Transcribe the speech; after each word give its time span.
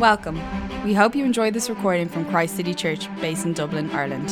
Welcome. 0.00 0.40
We 0.82 0.94
hope 0.94 1.14
you 1.14 1.26
enjoyed 1.26 1.52
this 1.52 1.68
recording 1.68 2.08
from 2.08 2.24
Christ 2.24 2.56
City 2.56 2.72
Church, 2.72 3.14
based 3.20 3.44
in 3.44 3.52
Dublin, 3.52 3.90
Ireland. 3.90 4.30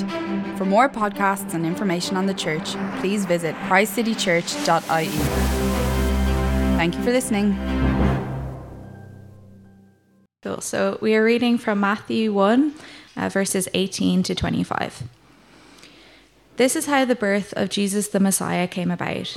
For 0.56 0.64
more 0.64 0.88
podcasts 0.88 1.52
and 1.52 1.66
information 1.66 2.16
on 2.16 2.24
the 2.24 2.32
church, 2.32 2.70
please 3.00 3.26
visit 3.26 3.54
christcitychurch.ie. 3.66 5.08
Thank 6.78 6.94
you 6.94 7.02
for 7.02 7.10
listening. 7.10 7.54
Cool. 10.40 10.62
So 10.62 10.96
we 11.02 11.14
are 11.14 11.22
reading 11.22 11.58
from 11.58 11.80
Matthew 11.80 12.32
1, 12.32 12.72
uh, 13.18 13.28
verses 13.28 13.68
18 13.74 14.22
to 14.22 14.34
25. 14.34 15.02
This 16.56 16.76
is 16.76 16.86
how 16.86 17.04
the 17.04 17.14
birth 17.14 17.52
of 17.58 17.68
Jesus 17.68 18.08
the 18.08 18.20
Messiah 18.20 18.66
came 18.68 18.90
about. 18.90 19.36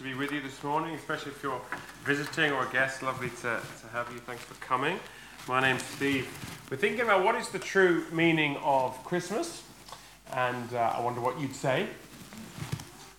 to 0.00 0.04
be 0.04 0.14
with 0.14 0.32
you 0.32 0.40
this 0.40 0.64
morning, 0.64 0.94
especially 0.94 1.30
if 1.30 1.42
you're 1.42 1.60
visiting 2.06 2.52
or 2.52 2.66
a 2.66 2.70
guest. 2.70 3.02
Lovely 3.02 3.28
to, 3.28 3.60
to 3.60 3.86
have 3.92 4.10
you. 4.10 4.18
Thanks 4.20 4.42
for 4.42 4.54
coming. 4.54 4.98
My 5.46 5.60
name's 5.60 5.82
Steve. 5.82 6.26
We're 6.70 6.78
thinking 6.78 7.02
about 7.02 7.22
what 7.22 7.34
is 7.34 7.50
the 7.50 7.58
true 7.58 8.06
meaning 8.10 8.56
of 8.62 8.96
Christmas, 9.04 9.62
and 10.32 10.72
uh, 10.72 10.94
I 10.96 11.02
wonder 11.02 11.20
what 11.20 11.38
you'd 11.38 11.54
say 11.54 11.86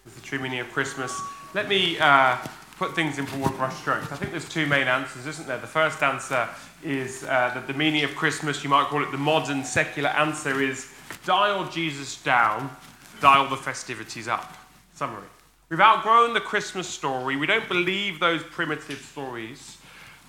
the 0.05 0.21
true 0.21 0.39
meaning 0.39 0.59
of 0.59 0.71
Christmas. 0.71 1.21
Let 1.53 1.69
me 1.69 1.99
uh, 1.99 2.37
put 2.77 2.95
things 2.95 3.19
in 3.19 3.25
broad 3.25 3.51
brushstrokes. 3.51 4.11
I 4.11 4.15
think 4.15 4.31
there's 4.31 4.49
two 4.49 4.65
main 4.65 4.87
answers, 4.87 5.27
isn't 5.27 5.47
there? 5.47 5.59
The 5.59 5.67
first 5.67 6.01
answer 6.01 6.49
is 6.83 7.23
uh, 7.25 7.51
that 7.53 7.67
the 7.67 7.75
meaning 7.75 8.03
of 8.05 8.15
Christmas, 8.15 8.63
you 8.63 8.71
might 8.71 8.87
call 8.87 9.03
it 9.03 9.11
the 9.11 9.19
modern 9.19 9.63
secular 9.63 10.09
answer, 10.09 10.59
is 10.59 10.91
dial 11.27 11.69
Jesus 11.69 12.19
down, 12.23 12.75
dial 13.19 13.47
the 13.47 13.57
festivities 13.57 14.27
up. 14.27 14.57
Summary. 14.95 15.27
We've 15.71 15.79
outgrown 15.79 16.33
the 16.33 16.41
Christmas 16.41 16.85
story. 16.85 17.37
We 17.37 17.47
don't 17.47 17.69
believe 17.69 18.19
those 18.19 18.43
primitive 18.43 18.99
stories, 18.99 19.77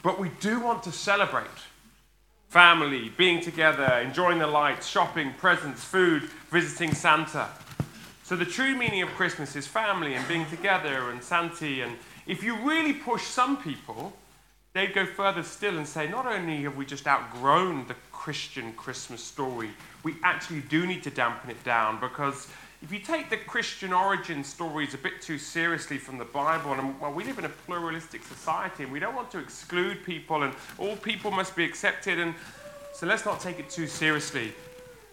but 0.05 0.21
we 0.21 0.31
do 0.39 0.61
want 0.61 0.85
to 0.85 0.93
celebrate 0.93 1.49
family, 2.49 3.09
being 3.17 3.41
together, 3.41 3.93
enjoying 4.05 4.39
the 4.39 4.47
lights, 4.47 4.87
shopping, 4.87 5.35
presents, 5.39 5.83
food, 5.83 6.23
visiting 6.53 6.95
Santa. 6.95 7.49
So, 8.23 8.37
the 8.37 8.45
true 8.45 8.77
meaning 8.77 9.03
of 9.03 9.09
Christmas 9.09 9.57
is 9.57 9.67
family 9.67 10.15
and 10.15 10.29
being 10.29 10.47
together 10.47 11.11
and 11.11 11.21
Santi. 11.21 11.81
And 11.81 11.97
if 12.29 12.45
you 12.45 12.55
really 12.59 12.93
push 12.93 13.25
some 13.25 13.57
people, 13.57 14.13
they'd 14.75 14.95
go 14.95 15.05
further 15.05 15.43
still 15.43 15.77
and 15.77 15.89
say, 15.89 16.09
not 16.09 16.25
only 16.25 16.63
have 16.63 16.77
we 16.77 16.87
just 16.87 17.09
outgrown 17.09 17.89
the 17.89 17.97
Christian 18.13 18.75
Christmas 18.75 19.25
story, 19.25 19.71
we 20.05 20.15
actually 20.23 20.61
do 20.61 20.87
need 20.87 21.03
to 21.03 21.11
dampen 21.11 21.51
it 21.51 21.65
down 21.65 21.99
because 21.99 22.47
if 22.83 22.91
you 22.91 22.99
take 22.99 23.31
the 23.31 23.37
Christian 23.37 23.93
origin 23.93 24.43
stories 24.43 24.93
a 24.93 24.99
bit 24.99 25.23
too 25.23 25.39
seriously 25.39 25.99
from 25.99 26.19
the 26.19 26.25
Bible, 26.25 26.73
and 26.73 26.99
well, 27.01 27.13
we 27.13 27.23
live 27.23 27.39
in 27.39 27.45
a 27.45 27.49
pluralistic 27.49 28.25
society 28.25 28.83
and 28.83 28.93
we 28.93 28.99
don't 28.99 29.15
want 29.15 29.31
to 29.31 29.39
exclude 29.39 30.05
people, 30.05 30.43
and 30.43 30.53
all 30.79 30.97
people 30.97 31.31
must 31.31 31.55
be 31.55 31.65
accepted, 31.65 32.19
and 32.19 32.35
so 32.93 33.07
let's 33.07 33.25
not 33.25 33.41
take 33.41 33.61
it 33.61 33.71
too 33.71 33.87
seriously. 33.87 34.53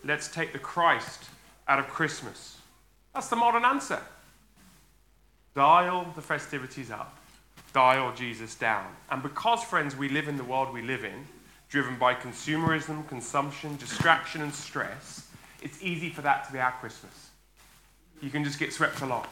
Let's 0.03 0.27
take 0.29 0.51
the 0.51 0.59
Christ 0.59 1.25
out 1.67 1.77
of 1.77 1.87
Christmas. 1.87 2.57
That's 3.13 3.29
the 3.29 3.35
modern 3.35 3.63
answer. 3.63 4.01
Dial 5.53 6.11
the 6.15 6.21
festivities 6.21 6.89
up, 6.89 7.19
dial 7.71 8.13
Jesus 8.15 8.55
down. 8.55 8.87
And 9.11 9.21
because, 9.21 9.63
friends, 9.63 9.95
we 9.95 10.09
live 10.09 10.27
in 10.27 10.37
the 10.37 10.43
world 10.43 10.73
we 10.73 10.81
live 10.81 11.03
in, 11.03 11.27
driven 11.69 11.99
by 11.99 12.15
consumerism, 12.15 13.07
consumption, 13.07 13.77
distraction, 13.77 14.41
and 14.41 14.53
stress, 14.53 15.27
it's 15.61 15.83
easy 15.83 16.09
for 16.09 16.21
that 16.21 16.47
to 16.47 16.53
be 16.53 16.59
our 16.59 16.71
Christmas 16.71 17.28
you 18.21 18.29
can 18.29 18.43
just 18.43 18.59
get 18.59 18.73
swept 18.73 19.01
along. 19.01 19.25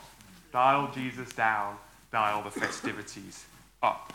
Dial 0.52 0.92
Jesus 0.94 1.34
down, 1.34 1.78
dial 2.12 2.44
the 2.44 2.52
festivities 2.52 3.46
up. 3.84 4.14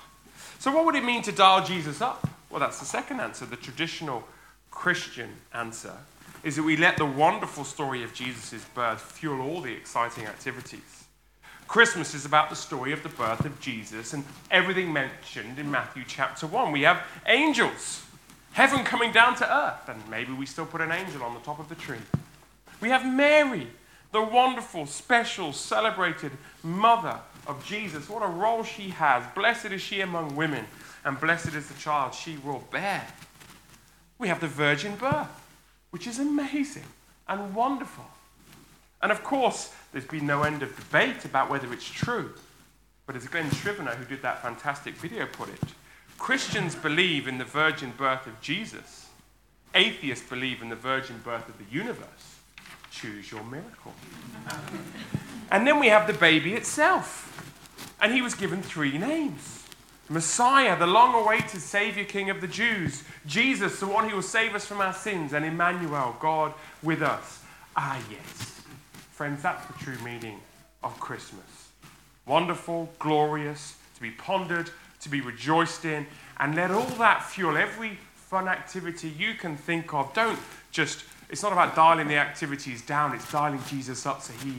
So, 0.58 0.72
what 0.72 0.84
would 0.84 0.94
it 0.94 1.04
mean 1.04 1.22
to 1.22 1.32
dial 1.32 1.64
Jesus 1.64 2.00
up? 2.00 2.28
Well, 2.50 2.60
that's 2.60 2.78
the 2.78 2.84
second 2.84 3.20
answer. 3.20 3.46
The 3.46 3.56
traditional 3.56 4.24
Christian 4.70 5.30
answer 5.54 5.94
is 6.42 6.56
that 6.56 6.62
we 6.62 6.76
let 6.76 6.96
the 6.96 7.06
wonderful 7.06 7.64
story 7.64 8.02
of 8.02 8.12
Jesus' 8.12 8.64
birth 8.74 9.00
fuel 9.00 9.40
all 9.40 9.60
the 9.60 9.72
exciting 9.72 10.26
activities. 10.26 11.04
Christmas 11.68 12.14
is 12.14 12.26
about 12.26 12.50
the 12.50 12.56
story 12.56 12.92
of 12.92 13.02
the 13.02 13.08
birth 13.08 13.44
of 13.44 13.58
Jesus 13.60 14.12
and 14.12 14.24
everything 14.50 14.92
mentioned 14.92 15.58
in 15.58 15.70
Matthew 15.70 16.04
chapter 16.06 16.46
1. 16.46 16.72
We 16.72 16.82
have 16.82 17.02
angels, 17.26 18.04
heaven 18.52 18.84
coming 18.84 19.12
down 19.12 19.36
to 19.36 19.50
earth, 19.50 19.88
and 19.88 20.02
maybe 20.10 20.32
we 20.32 20.44
still 20.44 20.66
put 20.66 20.80
an 20.80 20.92
angel 20.92 21.22
on 21.22 21.32
the 21.32 21.40
top 21.40 21.58
of 21.58 21.68
the 21.68 21.74
tree. 21.74 21.96
We 22.80 22.90
have 22.90 23.06
Mary 23.06 23.68
the 24.12 24.22
wonderful, 24.22 24.86
special, 24.86 25.52
celebrated 25.52 26.32
mother 26.62 27.18
of 27.46 27.64
Jesus. 27.64 28.08
What 28.08 28.22
a 28.22 28.26
role 28.26 28.62
she 28.62 28.90
has. 28.90 29.24
Blessed 29.34 29.66
is 29.66 29.80
she 29.80 30.02
among 30.02 30.36
women, 30.36 30.66
and 31.04 31.18
blessed 31.18 31.54
is 31.54 31.68
the 31.68 31.80
child 31.80 32.14
she 32.14 32.36
will 32.36 32.62
bear. 32.70 33.04
We 34.18 34.28
have 34.28 34.40
the 34.40 34.48
virgin 34.48 34.96
birth, 34.96 35.28
which 35.90 36.06
is 36.06 36.18
amazing 36.18 36.84
and 37.26 37.54
wonderful. 37.54 38.04
And 39.00 39.10
of 39.10 39.24
course, 39.24 39.72
there's 39.90 40.04
been 40.04 40.26
no 40.26 40.42
end 40.42 40.62
of 40.62 40.76
debate 40.76 41.24
about 41.24 41.50
whether 41.50 41.72
it's 41.72 41.90
true. 41.90 42.34
But 43.06 43.16
as 43.16 43.26
Glen 43.26 43.50
Scrivener, 43.50 43.92
who 43.92 44.04
did 44.04 44.22
that 44.22 44.42
fantastic 44.42 44.94
video, 44.94 45.26
put 45.26 45.48
it, 45.48 45.60
Christians 46.18 46.76
believe 46.76 47.26
in 47.26 47.38
the 47.38 47.44
virgin 47.44 47.92
birth 47.96 48.26
of 48.26 48.40
Jesus. 48.40 49.08
Atheists 49.74 50.28
believe 50.28 50.62
in 50.62 50.68
the 50.68 50.76
virgin 50.76 51.20
birth 51.24 51.48
of 51.48 51.58
the 51.58 51.74
universe 51.74 52.31
choose 52.92 53.32
your 53.32 53.42
miracle. 53.44 53.92
and 55.50 55.66
then 55.66 55.80
we 55.80 55.88
have 55.88 56.06
the 56.06 56.12
baby 56.12 56.54
itself. 56.54 57.28
And 58.00 58.12
he 58.12 58.22
was 58.22 58.34
given 58.34 58.62
three 58.62 58.98
names 58.98 59.58
Messiah, 60.08 60.78
the 60.78 60.86
long 60.86 61.14
awaited 61.14 61.62
Savior 61.62 62.04
King 62.04 62.28
of 62.28 62.40
the 62.40 62.46
Jews. 62.46 63.02
Jesus, 63.24 63.80
the 63.80 63.86
one 63.86 64.08
who 64.08 64.16
will 64.16 64.22
save 64.22 64.54
us 64.54 64.66
from 64.66 64.80
our 64.80 64.92
sins. 64.92 65.32
And 65.32 65.44
Emmanuel, 65.44 66.16
God 66.20 66.52
with 66.82 67.00
us. 67.02 67.42
Ah, 67.76 67.98
yes. 68.10 68.60
Friends, 69.12 69.42
that's 69.42 69.64
the 69.66 69.72
true 69.74 69.96
meaning 70.04 70.38
of 70.82 70.98
Christmas. 71.00 71.70
Wonderful, 72.26 72.90
glorious, 72.98 73.76
to 73.94 74.02
be 74.02 74.10
pondered, 74.10 74.70
to 75.00 75.08
be 75.08 75.20
rejoiced 75.20 75.84
in, 75.86 76.06
and 76.38 76.54
let 76.54 76.70
all 76.70 76.90
that 76.98 77.24
fuel 77.24 77.56
every 77.56 77.96
fun 78.14 78.48
activity 78.48 79.08
you 79.08 79.34
can 79.34 79.56
think 79.56 79.94
of. 79.94 80.12
Don't 80.12 80.38
just 80.72 81.04
it's 81.32 81.42
not 81.42 81.52
about 81.52 81.74
dialing 81.74 82.08
the 82.08 82.16
activities 82.16 82.82
down, 82.82 83.14
it's 83.14 83.32
dialing 83.32 83.60
Jesus 83.66 84.04
up 84.04 84.20
so 84.20 84.34
he 84.44 84.54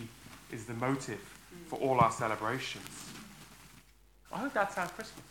is 0.51 0.65
the 0.65 0.73
motive 0.73 1.19
for 1.67 1.77
all 1.77 1.99
our 1.99 2.11
celebrations. 2.11 3.11
I 4.31 4.39
hope 4.39 4.53
that's 4.53 4.75
our 4.79 4.87
Christmas. 4.87 5.23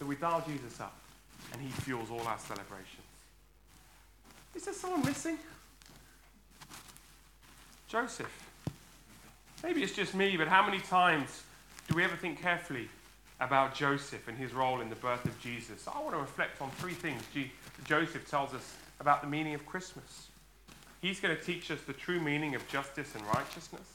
That 0.00 0.06
we 0.06 0.16
dial 0.16 0.42
Jesus 0.44 0.80
up 0.80 0.92
and 1.52 1.62
he 1.62 1.68
fuels 1.68 2.10
all 2.10 2.20
our 2.22 2.38
celebrations. 2.38 3.06
Is 4.56 4.64
there 4.64 4.74
someone 4.74 5.04
missing? 5.04 5.38
Joseph. 7.86 8.26
Maybe 9.62 9.84
it's 9.84 9.94
just 9.94 10.16
me, 10.16 10.36
but 10.36 10.48
how 10.48 10.66
many 10.66 10.80
times 10.80 11.44
do 11.88 11.94
we 11.94 12.02
ever 12.02 12.16
think 12.16 12.42
carefully 12.42 12.88
about 13.38 13.76
Joseph 13.76 14.26
and 14.26 14.36
his 14.36 14.52
role 14.52 14.80
in 14.80 14.90
the 14.90 14.96
birth 14.96 15.24
of 15.26 15.40
Jesus? 15.40 15.86
I 15.86 16.00
want 16.00 16.14
to 16.14 16.20
reflect 16.20 16.60
on 16.60 16.70
three 16.72 16.94
things 16.94 17.22
Joseph 17.84 18.28
tells 18.28 18.52
us 18.52 18.74
about 18.98 19.22
the 19.22 19.28
meaning 19.28 19.54
of 19.54 19.64
Christmas. 19.64 20.26
He's 21.00 21.20
going 21.20 21.36
to 21.36 21.42
teach 21.42 21.70
us 21.70 21.80
the 21.82 21.92
true 21.92 22.20
meaning 22.20 22.54
of 22.54 22.66
justice 22.68 23.14
and 23.14 23.24
righteousness. 23.26 23.86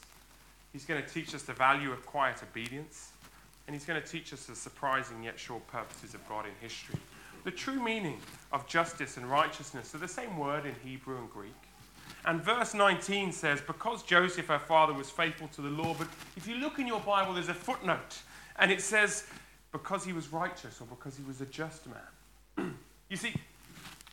He's 0.72 0.84
going 0.84 1.02
to 1.02 1.08
teach 1.08 1.34
us 1.34 1.42
the 1.42 1.52
value 1.52 1.92
of 1.92 2.06
quiet 2.06 2.42
obedience. 2.42 3.10
And 3.66 3.74
he's 3.74 3.84
going 3.84 4.00
to 4.00 4.06
teach 4.06 4.32
us 4.32 4.46
the 4.46 4.56
surprising 4.56 5.22
yet 5.22 5.38
sure 5.38 5.60
purposes 5.68 6.14
of 6.14 6.28
God 6.28 6.46
in 6.46 6.52
history. 6.60 6.96
The 7.44 7.50
true 7.50 7.82
meaning 7.82 8.18
of 8.52 8.66
justice 8.66 9.16
and 9.16 9.30
righteousness 9.30 9.94
are 9.94 9.98
the 9.98 10.08
same 10.08 10.38
word 10.38 10.64
in 10.64 10.74
Hebrew 10.84 11.18
and 11.18 11.30
Greek. 11.30 11.52
And 12.24 12.40
verse 12.40 12.72
19 12.74 13.32
says, 13.32 13.60
Because 13.60 14.02
Joseph, 14.02 14.46
her 14.46 14.58
father, 14.58 14.92
was 14.92 15.10
faithful 15.10 15.48
to 15.48 15.62
the 15.62 15.70
law, 15.70 15.94
but 15.98 16.06
if 16.36 16.46
you 16.46 16.56
look 16.56 16.78
in 16.78 16.86
your 16.86 17.00
Bible, 17.00 17.34
there's 17.34 17.48
a 17.48 17.54
footnote, 17.54 18.18
and 18.58 18.70
it 18.70 18.80
says, 18.80 19.26
Because 19.72 20.04
he 20.04 20.12
was 20.12 20.32
righteous 20.32 20.80
or 20.80 20.86
because 20.86 21.16
he 21.16 21.24
was 21.24 21.40
a 21.40 21.46
just 21.46 21.86
man. 21.86 22.74
you 23.08 23.16
see, 23.16 23.34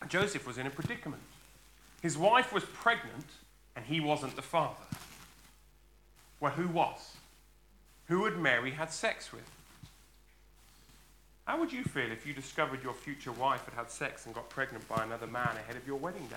Joseph 0.08 0.46
was 0.46 0.58
in 0.58 0.66
a 0.66 0.70
predicament. 0.70 1.22
His 2.00 2.16
wife 2.16 2.52
was 2.52 2.64
pregnant, 2.64 3.26
and 3.76 3.84
he 3.84 4.00
wasn't 4.00 4.36
the 4.36 4.42
father. 4.42 4.84
Well, 6.40 6.52
who 6.52 6.68
was? 6.68 7.16
Who 8.06 8.24
had 8.24 8.38
Mary 8.38 8.70
had 8.70 8.90
sex 8.90 9.32
with? 9.32 9.48
How 11.44 11.58
would 11.58 11.72
you 11.72 11.84
feel 11.84 12.10
if 12.10 12.26
you 12.26 12.32
discovered 12.32 12.82
your 12.82 12.94
future 12.94 13.32
wife 13.32 13.64
had 13.64 13.74
had 13.74 13.90
sex 13.90 14.26
and 14.26 14.34
got 14.34 14.48
pregnant 14.48 14.88
by 14.88 15.02
another 15.02 15.26
man 15.26 15.50
ahead 15.56 15.76
of 15.76 15.86
your 15.86 15.96
wedding 15.96 16.26
day? 16.28 16.36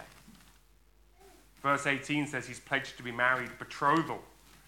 Verse 1.61 1.87
18 1.87 2.27
says 2.27 2.45
he's 2.45 2.59
pledged 2.59 2.97
to 2.97 3.03
be 3.03 3.11
married. 3.11 3.49
Betrothal 3.57 4.21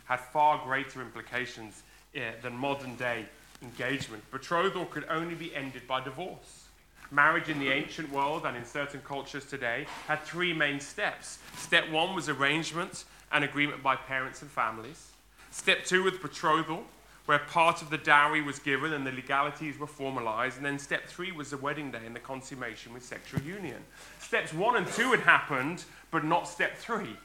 had 0.06 0.20
far 0.20 0.64
greater 0.64 1.02
implications 1.02 1.84
eh, 2.14 2.32
than 2.42 2.56
modern 2.56 2.96
day 2.96 3.26
engagement. 3.62 4.24
Betrothal 4.32 4.86
could 4.86 5.06
only 5.10 5.36
be 5.36 5.54
ended 5.56 5.88
by 5.88 6.02
divorce. 6.02 6.65
Marriage 7.12 7.50
in 7.50 7.60
the 7.60 7.70
ancient 7.70 8.12
world 8.12 8.46
and 8.46 8.58
in 8.58 8.66
certain 8.66 9.02
cultures 9.02 9.46
today 9.46 9.86
had 10.08 10.22
three 10.24 10.54
main 10.54 10.80
steps. 10.80 11.40
Step 11.58 11.90
one 11.90 12.16
was 12.16 12.30
arrangement 12.30 13.06
and 13.32 13.44
agreement 13.44 13.84
by 13.84 13.96
parents 13.96 14.42
and 14.42 14.52
families. 14.52 15.12
Step 15.52 15.86
two 15.86 16.04
was 16.04 16.18
betrothal, 16.18 16.84
where 17.26 17.40
part 17.40 17.82
of 17.82 17.90
the 17.90 17.98
dowry 17.98 18.42
was 18.42 18.60
given 18.60 18.94
and 18.94 19.06
the 19.06 19.12
legalities 19.12 19.80
were 19.80 19.88
formalized. 19.88 20.58
And 20.58 20.66
then 20.66 20.78
step 20.78 21.08
three 21.08 21.32
was 21.32 21.50
the 21.50 21.58
wedding 21.58 21.92
day 21.92 22.06
and 22.06 22.16
the 22.16 22.20
consummation 22.20 22.94
with 22.94 23.04
sexual 23.04 23.42
union. 23.42 23.84
Steps 24.20 24.54
one 24.54 24.76
and 24.76 24.88
two 24.88 25.12
had 25.12 25.22
happened, 25.22 25.84
but 26.12 26.24
not 26.24 26.48
step 26.48 26.78
three. 26.78 27.18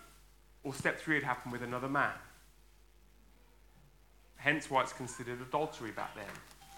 Or 0.62 0.75
step 0.75 0.99
three 0.99 1.17
had 1.17 1.25
happened 1.25 1.53
with 1.53 1.62
another 1.62 1.88
man. 1.88 2.12
Hence 4.37 4.71
why 4.71 4.83
it's 4.83 4.93
considered 4.93 5.41
adultery 5.43 5.91
back 5.91 6.15
then. 6.15 6.25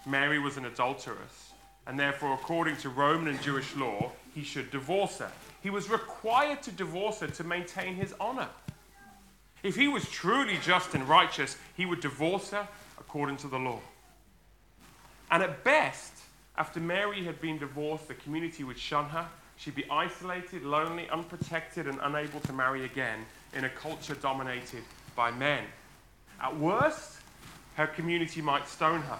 Mary 0.05 0.37
was 0.37 0.57
an 0.57 0.65
adulteress, 0.65 1.52
and 1.87 1.99
therefore, 1.99 2.33
according 2.33 2.77
to 2.77 2.89
Roman 2.89 3.27
and 3.27 3.41
Jewish 3.41 3.75
law, 3.75 4.11
he 4.33 4.43
should 4.43 4.71
divorce 4.71 5.19
her. 5.19 5.31
He 5.61 5.69
was 5.69 5.89
required 5.89 6.61
to 6.63 6.71
divorce 6.71 7.19
her 7.19 7.27
to 7.27 7.43
maintain 7.43 7.95
his 7.95 8.13
honor. 8.19 8.47
If 9.63 9.75
he 9.75 9.87
was 9.87 10.09
truly 10.09 10.57
just 10.61 10.93
and 10.93 11.07
righteous, 11.07 11.57
he 11.75 11.85
would 11.85 12.01
divorce 12.01 12.51
her 12.51 12.67
according 12.99 13.37
to 13.37 13.47
the 13.47 13.57
law. 13.57 13.79
And 15.31 15.41
at 15.41 15.63
best, 15.63 16.13
after 16.57 16.79
Mary 16.79 17.23
had 17.23 17.39
been 17.41 17.57
divorced, 17.57 18.07
the 18.07 18.13
community 18.13 18.63
would 18.63 18.77
shun 18.77 19.05
her. 19.09 19.27
She'd 19.55 19.75
be 19.75 19.89
isolated, 19.89 20.63
lonely, 20.63 21.09
unprotected, 21.09 21.87
and 21.87 21.99
unable 22.03 22.39
to 22.41 22.53
marry 22.53 22.85
again 22.85 23.19
in 23.53 23.63
a 23.63 23.69
culture 23.69 24.15
dominated 24.15 24.83
by 25.15 25.31
men. 25.31 25.63
At 26.41 26.57
worst, 26.57 27.17
her 27.75 27.87
community 27.87 28.41
might 28.41 28.67
stone 28.67 29.01
her. 29.01 29.19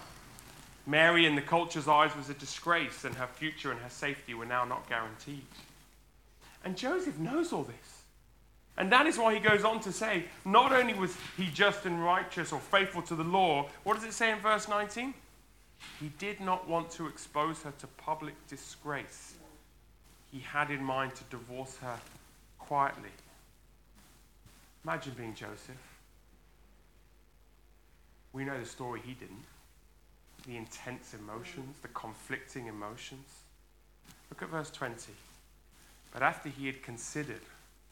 Mary, 0.85 1.25
in 1.25 1.35
the 1.35 1.41
culture's 1.41 1.88
eyes, 1.88 2.15
was 2.15 2.30
a 2.30 2.33
disgrace, 2.33 3.06
and 3.06 3.15
her 3.15 3.27
future 3.27 3.71
and 3.71 3.80
her 3.80 3.89
safety 3.89 4.33
were 4.33 4.45
now 4.45 4.65
not 4.65 4.88
guaranteed. 4.89 5.45
And 6.65 6.77
Joseph 6.77 7.18
knows 7.18 7.53
all 7.53 7.63
this. 7.63 8.01
And 8.75 8.91
that 8.91 9.06
is 9.06 9.18
why 9.18 9.33
he 9.33 9.39
goes 9.39 9.63
on 9.63 9.80
to 9.81 9.91
say, 9.91 10.25
not 10.45 10.71
only 10.74 10.94
was 10.94 11.15
he 11.38 11.47
just 11.47 11.85
and 11.85 12.03
righteous 12.03 12.51
or 12.51 12.59
faithful 12.59 13.01
to 13.03 13.15
the 13.15 13.24
law, 13.24 13.69
what 13.83 13.95
does 13.95 14.03
it 14.03 14.13
say 14.13 14.31
in 14.31 14.39
verse 14.39 14.68
19? 14.68 15.13
He 16.00 16.12
did 16.18 16.39
not 16.39 16.68
want 16.68 16.89
to 16.91 17.07
expose 17.07 17.62
her 17.63 17.74
to 17.79 17.88
public 17.88 18.36
disgrace. 18.47 19.36
He 20.31 20.39
had 20.39 20.71
in 20.71 20.83
mind 20.83 21.13
to 21.15 21.24
divorce 21.29 21.77
her 21.77 21.97
quietly. 22.57 23.09
Imagine 24.83 25.13
being 25.15 25.36
Joseph. 25.36 25.77
We 28.33 28.44
know 28.44 28.59
the 28.59 28.65
story 28.65 29.01
he 29.06 29.13
didn't. 29.13 29.45
The 30.47 30.57
intense 30.57 31.13
emotions, 31.13 31.77
the 31.81 31.87
conflicting 31.89 32.67
emotions. 32.67 33.27
Look 34.29 34.41
at 34.41 34.49
verse 34.49 34.69
20. 34.71 35.11
But 36.11 36.21
after 36.21 36.49
he 36.49 36.67
had 36.67 36.83
considered 36.83 37.41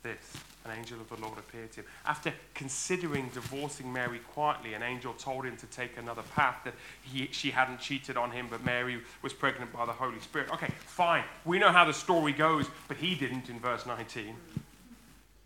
this, 0.04 0.34
an 0.66 0.72
angel 0.78 1.00
of 1.00 1.10
the 1.10 1.16
Lord 1.26 1.38
appeared 1.38 1.72
to 1.74 1.82
him. 1.82 1.86
After 2.06 2.34
considering 2.54 3.30
divorcing 3.34 3.92
Mary 3.92 4.20
quietly, 4.34 4.74
an 4.74 4.84
angel 4.84 5.14
told 5.14 5.46
him 5.46 5.56
to 5.58 5.66
take 5.68 5.98
another 5.98 6.24
path, 6.36 6.58
that 6.66 6.74
he, 7.04 7.30
she 7.32 7.52
hadn't 7.52 7.80
cheated 7.80 8.18
on 8.18 8.32
him, 8.32 8.48
but 8.50 8.64
Mary 8.64 9.00
was 9.22 9.34
pregnant 9.34 9.72
by 9.72 9.86
the 9.86 9.92
Holy 9.92 10.20
Spirit. 10.20 10.52
Okay, 10.52 10.72
fine. 10.86 11.24
We 11.46 11.60
know 11.60 11.72
how 11.72 11.86
the 11.86 11.94
story 11.94 12.32
goes, 12.32 12.68
but 12.88 12.98
he 12.98 13.16
didn't 13.16 13.50
in 13.50 13.60
verse 13.60 13.86
19. 13.86 14.36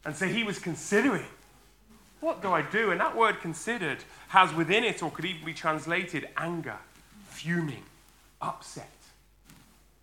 And 0.05 0.15
so 0.15 0.27
he 0.27 0.43
was 0.43 0.59
considering, 0.59 1.25
what 2.21 2.41
do 2.41 2.51
I 2.51 2.61
do? 2.61 2.91
And 2.91 2.99
that 2.99 3.15
word 3.15 3.41
considered 3.41 3.97
has 4.29 4.53
within 4.53 4.83
it, 4.83 5.03
or 5.03 5.11
could 5.11 5.25
even 5.25 5.45
be 5.45 5.53
translated, 5.53 6.27
anger, 6.37 6.77
fuming, 7.35 7.83
upset. 8.41 8.89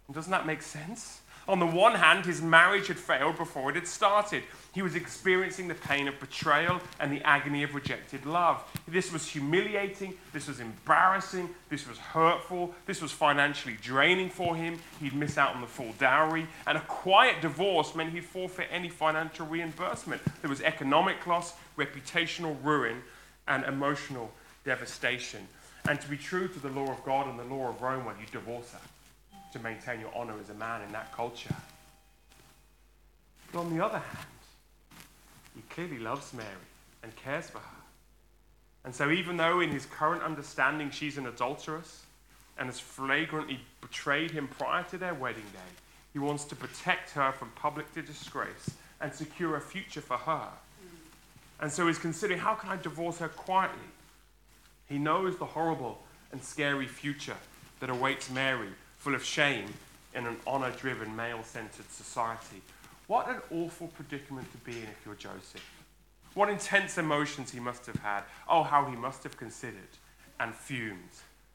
And 0.06 0.14
doesn't 0.14 0.30
that 0.30 0.46
make 0.46 0.62
sense? 0.62 1.20
On 1.48 1.58
the 1.58 1.66
one 1.66 1.96
hand, 1.96 2.24
his 2.24 2.40
marriage 2.40 2.86
had 2.86 2.98
failed 2.98 3.36
before 3.36 3.70
it 3.70 3.74
had 3.74 3.88
started. 3.88 4.44
He 4.72 4.80
was 4.80 4.94
experiencing 4.94 5.66
the 5.66 5.74
pain 5.74 6.06
of 6.06 6.20
betrayal 6.20 6.80
and 7.00 7.10
the 7.10 7.20
agony 7.26 7.64
of 7.64 7.74
rejected 7.74 8.24
love. 8.26 8.62
This 8.86 9.12
was 9.12 9.26
humiliating, 9.26 10.14
this 10.32 10.46
was 10.46 10.60
embarrassing, 10.60 11.48
this 11.68 11.88
was 11.88 11.98
hurtful, 11.98 12.72
this 12.86 13.02
was 13.02 13.10
financially 13.10 13.76
draining 13.82 14.30
for 14.30 14.54
him. 14.54 14.78
He'd 15.00 15.14
miss 15.14 15.36
out 15.36 15.56
on 15.56 15.60
the 15.62 15.66
full 15.66 15.92
dowry, 15.98 16.46
and 16.66 16.78
a 16.78 16.82
quiet 16.82 17.40
divorce 17.40 17.94
meant 17.96 18.12
he'd 18.12 18.24
forfeit 18.24 18.68
any 18.70 18.88
financial 18.88 19.46
reimbursement. 19.46 20.22
There 20.42 20.50
was 20.50 20.60
economic 20.60 21.26
loss, 21.26 21.54
reputational 21.76 22.56
ruin, 22.62 23.02
and 23.48 23.64
emotional 23.64 24.30
devastation. 24.64 25.48
And 25.88 26.00
to 26.00 26.08
be 26.08 26.16
true 26.16 26.48
to 26.48 26.58
the 26.58 26.68
law 26.68 26.90
of 26.90 27.04
God 27.04 27.28
and 27.28 27.38
the 27.38 27.54
law 27.54 27.68
of 27.68 27.82
Rome, 27.82 28.04
well, 28.04 28.14
you 28.18 28.26
divorce 28.30 28.72
her 28.72 28.78
to 29.52 29.58
maintain 29.58 30.00
your 30.00 30.14
honor 30.14 30.34
as 30.40 30.48
a 30.50 30.54
man 30.54 30.82
in 30.82 30.92
that 30.92 31.12
culture. 31.12 31.54
But 33.52 33.60
on 33.60 33.76
the 33.76 33.84
other 33.84 33.98
hand, 33.98 34.26
he 35.54 35.62
clearly 35.68 35.98
loves 35.98 36.32
Mary 36.32 36.48
and 37.02 37.14
cares 37.16 37.50
for 37.50 37.58
her. 37.58 37.82
And 38.84 38.94
so, 38.94 39.10
even 39.10 39.36
though 39.36 39.60
in 39.60 39.70
his 39.70 39.86
current 39.86 40.22
understanding 40.22 40.90
she's 40.90 41.18
an 41.18 41.26
adulteress 41.26 42.04
and 42.58 42.66
has 42.66 42.80
flagrantly 42.80 43.60
betrayed 43.80 44.30
him 44.30 44.48
prior 44.48 44.82
to 44.84 44.98
their 44.98 45.14
wedding 45.14 45.44
day, 45.52 45.80
he 46.12 46.18
wants 46.18 46.44
to 46.46 46.56
protect 46.56 47.10
her 47.10 47.32
from 47.32 47.50
public 47.54 47.92
disgrace 47.94 48.70
and 49.00 49.12
secure 49.12 49.56
a 49.56 49.60
future 49.60 50.00
for 50.00 50.16
her. 50.16 50.48
And 51.60 51.70
so 51.70 51.86
he's 51.86 51.98
considering 51.98 52.40
how 52.40 52.54
can 52.54 52.70
I 52.70 52.76
divorce 52.76 53.18
her 53.18 53.28
quietly? 53.28 53.78
He 54.92 54.98
knows 54.98 55.38
the 55.38 55.46
horrible 55.46 56.02
and 56.32 56.44
scary 56.44 56.86
future 56.86 57.38
that 57.80 57.88
awaits 57.88 58.28
Mary 58.28 58.68
full 58.98 59.14
of 59.14 59.24
shame 59.24 59.72
in 60.14 60.26
an 60.26 60.36
honor 60.46 60.70
driven, 60.70 61.16
male 61.16 61.42
centered 61.42 61.90
society. 61.90 62.60
What 63.06 63.26
an 63.26 63.40
awful 63.50 63.88
predicament 63.88 64.52
to 64.52 64.58
be 64.58 64.72
in 64.72 64.82
if 64.82 64.98
you're 65.06 65.14
Joseph. 65.14 65.64
What 66.34 66.50
intense 66.50 66.98
emotions 66.98 67.50
he 67.50 67.58
must 67.58 67.86
have 67.86 67.96
had. 67.96 68.24
Oh, 68.46 68.64
how 68.64 68.84
he 68.84 68.94
must 68.94 69.22
have 69.22 69.38
considered 69.38 69.96
and 70.38 70.54
fumed 70.54 70.98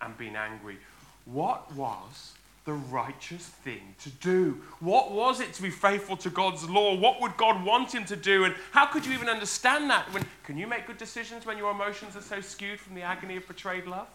and 0.01 0.17
been 0.17 0.35
angry. 0.35 0.77
What 1.25 1.71
was 1.75 2.33
the 2.67 2.73
righteous 2.73 3.45
thing 3.45 3.95
to 4.03 4.09
do? 4.09 4.61
What 4.81 5.13
was 5.13 5.39
it 5.39 5.53
to 5.53 5.61
be 5.61 5.69
faithful 5.69 6.17
to 6.17 6.29
God's 6.29 6.69
law? 6.69 6.95
What 6.95 7.21
would 7.21 7.37
God 7.37 7.63
want 7.63 7.95
him 7.95 8.03
to 8.03 8.17
do? 8.17 8.43
And 8.43 8.53
how 8.71 8.85
could 8.85 9.05
you 9.05 9.13
even 9.13 9.29
understand 9.29 9.89
that? 9.89 10.13
When, 10.13 10.25
can 10.43 10.57
you 10.57 10.67
make 10.67 10.85
good 10.85 10.97
decisions 10.97 11.45
when 11.45 11.57
your 11.57 11.71
emotions 11.71 12.17
are 12.17 12.21
so 12.21 12.41
skewed 12.41 12.81
from 12.81 12.95
the 12.95 13.03
agony 13.03 13.37
of 13.37 13.47
betrayed 13.47 13.87
love? 13.87 14.09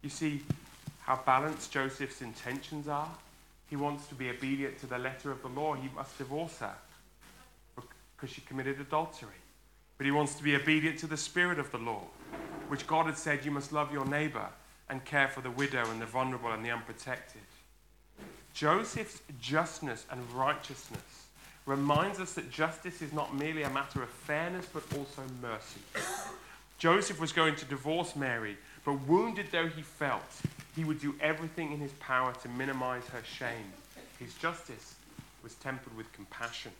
You 0.00 0.08
see, 0.08 0.40
how 1.02 1.20
balanced 1.26 1.70
Joseph's 1.70 2.22
intentions 2.22 2.88
are. 2.88 3.10
He 3.68 3.76
wants 3.76 4.06
to 4.06 4.14
be 4.14 4.30
obedient 4.30 4.78
to 4.80 4.86
the 4.86 4.98
letter 4.98 5.30
of 5.30 5.42
the 5.42 5.48
law. 5.48 5.74
He 5.74 5.90
must 5.94 6.16
divorce 6.16 6.56
her 6.60 6.74
because 8.16 8.34
she 8.34 8.40
committed 8.40 8.80
adultery. 8.80 9.28
But 9.98 10.06
he 10.06 10.12
wants 10.12 10.34
to 10.36 10.42
be 10.42 10.56
obedient 10.56 10.98
to 11.00 11.06
the 11.06 11.18
spirit 11.18 11.58
of 11.58 11.70
the 11.70 11.78
law, 11.78 12.04
which 12.68 12.86
God 12.86 13.04
had 13.04 13.18
said 13.18 13.44
you 13.44 13.50
must 13.50 13.70
love 13.70 13.92
your 13.92 14.06
neighbor 14.06 14.48
and 14.92 15.02
care 15.06 15.26
for 15.26 15.40
the 15.40 15.50
widow 15.50 15.90
and 15.90 16.02
the 16.02 16.06
vulnerable 16.06 16.52
and 16.52 16.62
the 16.62 16.70
unprotected. 16.70 17.40
Joseph's 18.52 19.22
justness 19.40 20.04
and 20.10 20.20
righteousness 20.32 21.28
reminds 21.64 22.20
us 22.20 22.34
that 22.34 22.50
justice 22.50 23.00
is 23.00 23.10
not 23.10 23.34
merely 23.34 23.62
a 23.62 23.70
matter 23.70 24.02
of 24.02 24.10
fairness 24.10 24.68
but 24.70 24.82
also 24.94 25.22
mercy. 25.40 25.80
Joseph 26.76 27.18
was 27.18 27.32
going 27.32 27.56
to 27.56 27.64
divorce 27.64 28.14
Mary, 28.14 28.58
but 28.84 28.92
wounded 29.08 29.46
though 29.50 29.66
he 29.66 29.80
felt, 29.80 30.42
he 30.76 30.84
would 30.84 31.00
do 31.00 31.14
everything 31.22 31.72
in 31.72 31.80
his 31.80 31.92
power 31.92 32.34
to 32.42 32.48
minimize 32.50 33.06
her 33.06 33.22
shame. 33.24 33.72
His 34.18 34.34
justice 34.34 34.96
was 35.42 35.54
tempered 35.54 35.96
with 35.96 36.12
compassion. 36.12 36.72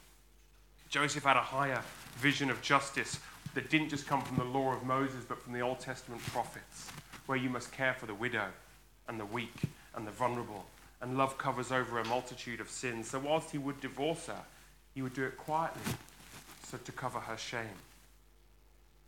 Joseph 0.91 1.25
had 1.25 1.39
a 1.39 1.41
higher 1.41 1.81
vision 2.19 2.51
of 2.51 2.61
justice 2.61 3.19
that 3.55 3.71
didn't 3.71 3.89
just 3.89 4.07
come 4.07 4.21
from 4.21 4.37
the 4.37 4.45
law 4.45 4.75
of 4.75 4.83
Moses, 4.83 5.25
but 5.27 5.41
from 5.43 5.55
the 5.55 5.61
Old 5.61 5.81
Testament 5.81 6.21
prophets, 6.27 6.91
where 7.27 7.39
you 7.39 7.51
must 7.51 7.73
care 7.73 7.95
for 7.95 8.07
the 8.07 8.15
widow 8.15 8.49
and 9.09 9.19
the 9.19 9.27
weak 9.27 9.55
and 9.95 10.07
the 10.07 10.11
vulnerable 10.11 10.65
and 11.03 11.19
love 11.19 11.37
covers 11.37 11.73
over 11.73 11.99
a 11.99 12.07
multitude 12.07 12.61
of 12.61 12.71
sins. 12.71 13.11
So, 13.11 13.19
whilst 13.19 13.51
he 13.51 13.59
would 13.59 13.81
divorce 13.81 14.27
her, 14.27 14.41
he 14.95 15.03
would 15.03 15.15
do 15.15 15.25
it 15.25 15.37
quietly 15.37 15.95
so 16.67 16.79
to 16.79 16.93
cover 16.93 17.19
her 17.19 17.37
shame. 17.37 17.81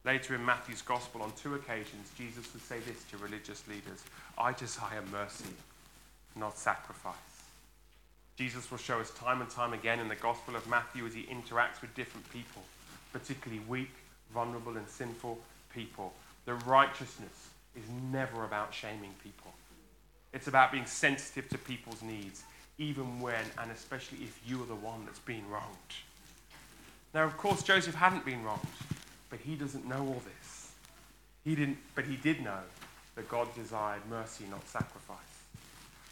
Later 0.04 0.34
in 0.34 0.44
Matthew's 0.44 0.82
Gospel, 0.82 1.22
on 1.22 1.32
two 1.40 1.54
occasions, 1.54 2.10
Jesus 2.18 2.52
would 2.52 2.62
say 2.62 2.80
this 2.80 3.04
to 3.10 3.16
religious 3.16 3.66
leaders 3.68 4.04
I 4.36 4.52
desire 4.52 5.02
mercy, 5.10 5.54
not 6.36 6.58
sacrifice. 6.58 7.14
Jesus 8.36 8.68
will 8.70 8.78
show 8.78 8.98
us 8.98 9.10
time 9.12 9.40
and 9.40 9.48
time 9.48 9.72
again 9.72 10.00
in 10.00 10.08
the 10.08 10.16
Gospel 10.16 10.56
of 10.56 10.68
Matthew 10.68 11.06
as 11.06 11.14
he 11.14 11.22
interacts 11.22 11.80
with 11.80 11.94
different 11.94 12.28
people, 12.32 12.62
particularly 13.12 13.62
weak, 13.68 13.92
vulnerable, 14.34 14.76
and 14.76 14.88
sinful 14.88 15.38
people. 15.72 16.12
The 16.44 16.54
righteousness 16.54 17.48
is 17.76 17.84
never 18.12 18.44
about 18.44 18.72
shaming 18.72 19.14
people. 19.22 19.52
It's 20.32 20.48
about 20.48 20.72
being 20.72 20.86
sensitive 20.86 21.48
to 21.50 21.58
people's 21.58 22.02
needs, 22.02 22.42
even 22.78 23.20
when 23.20 23.44
and 23.58 23.70
especially 23.70 24.18
if 24.18 24.40
you 24.46 24.62
are 24.62 24.66
the 24.66 24.74
one 24.74 25.04
that's 25.04 25.20
been 25.20 25.48
wronged. 25.48 25.94
Now, 27.14 27.24
of 27.24 27.36
course, 27.36 27.62
Joseph 27.62 27.94
hadn't 27.94 28.24
been 28.24 28.42
wronged, 28.42 28.66
but 29.30 29.38
he 29.38 29.54
doesn't 29.54 29.86
know 29.86 30.00
all 30.00 30.22
this. 30.24 30.72
He 31.44 31.54
didn't, 31.54 31.78
but 31.94 32.04
he 32.04 32.16
did 32.16 32.42
know 32.42 32.62
that 33.14 33.28
God 33.28 33.48
desired 33.54 34.02
mercy, 34.10 34.44
not 34.50 34.66
sacrifice. 34.68 35.18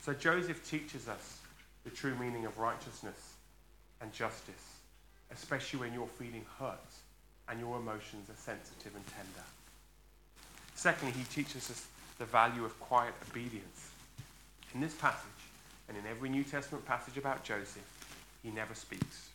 So 0.02 0.12
Joseph 0.12 0.68
teaches 0.68 1.08
us 1.08 1.38
the 1.84 1.90
true 1.90 2.14
meaning 2.20 2.44
of 2.44 2.58
righteousness 2.58 3.34
and 4.00 4.12
justice, 4.12 4.78
especially 5.32 5.80
when 5.80 5.92
you're 5.92 6.06
feeling 6.06 6.44
hurt 6.58 6.78
and 7.48 7.58
your 7.58 7.76
emotions 7.78 8.30
are 8.30 8.36
sensitive 8.36 8.94
and 8.94 9.04
tender. 9.08 9.46
Secondly, 10.74 11.14
he 11.16 11.24
teaches 11.24 11.70
us 11.70 11.86
the 12.18 12.24
value 12.24 12.64
of 12.64 12.78
quiet 12.80 13.14
obedience. 13.30 13.90
In 14.74 14.80
this 14.80 14.94
passage, 14.94 15.28
and 15.88 15.96
in 15.96 16.04
every 16.10 16.28
New 16.28 16.44
Testament 16.44 16.86
passage 16.86 17.16
about 17.16 17.44
Joseph, 17.44 17.82
he 18.42 18.50
never 18.50 18.74
speaks. 18.74 19.28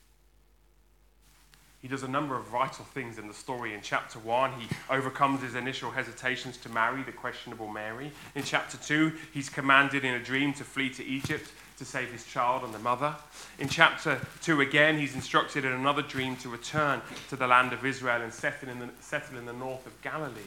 He 1.82 1.88
does 1.88 2.04
a 2.04 2.08
number 2.08 2.36
of 2.36 2.46
vital 2.46 2.86
things 2.86 3.20
in 3.20 3.28
the 3.28 3.34
story. 3.34 3.74
In 3.74 3.82
chapter 3.82 4.18
1, 4.18 4.60
he 4.60 4.68
overcomes 4.90 5.42
his 5.42 5.54
initial 5.54 5.92
hesitations 5.92 6.58
to 6.58 6.70
marry 6.70 7.04
the 7.04 7.12
questionable 7.12 7.68
Mary. 7.68 8.12
In 8.34 8.44
chapter 8.44 8.78
2, 8.78 9.14
he's 9.32 9.48
commanded 9.48 10.04
in 10.04 10.16
a 10.16 10.20
dream 10.20 10.54
to 10.54 10.64
flee 10.64 10.90
to 10.92 11.06
Egypt 11.06 11.52
to 11.78 11.86
save 11.86 12.12
his 12.12 12.26
child 12.26 12.64
and 12.64 12.74
the 12.74 12.80
mother. 12.80 13.16
In 13.60 13.70
chapter 13.70 14.20
2, 14.42 14.62
again, 14.62 14.98
he's 14.98 15.14
instructed 15.14 15.64
in 15.64 15.72
another 15.72 16.02
dream 16.02 16.36
to 16.38 16.50
return 16.50 17.02
to 17.30 17.36
the 17.36 17.46
land 17.46 17.72
of 17.72 17.86
Israel 17.86 18.24
and 18.24 18.34
settle 18.34 18.70
in 18.70 18.80
the, 18.80 18.90
settle 19.00 19.38
in 19.38 19.46
the 19.46 19.54
north 19.54 19.86
of 19.86 20.02
Galilee. 20.02 20.42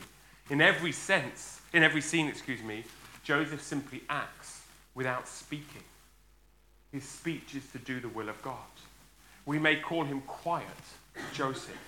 In 0.50 0.60
every 0.60 0.92
sense, 0.92 1.60
in 1.72 1.84
every 1.84 2.00
scene, 2.00 2.26
excuse 2.26 2.62
me, 2.62 2.84
Joseph 3.22 3.62
simply 3.62 4.02
acts 4.10 4.62
without 4.94 5.28
speaking. 5.28 5.84
His 6.92 7.04
speech 7.04 7.54
is 7.54 7.66
to 7.70 7.78
do 7.78 8.00
the 8.00 8.08
will 8.08 8.28
of 8.28 8.42
God. 8.42 8.56
We 9.46 9.60
may 9.60 9.76
call 9.76 10.04
him 10.04 10.22
quiet 10.22 10.66
Joseph. 11.32 11.78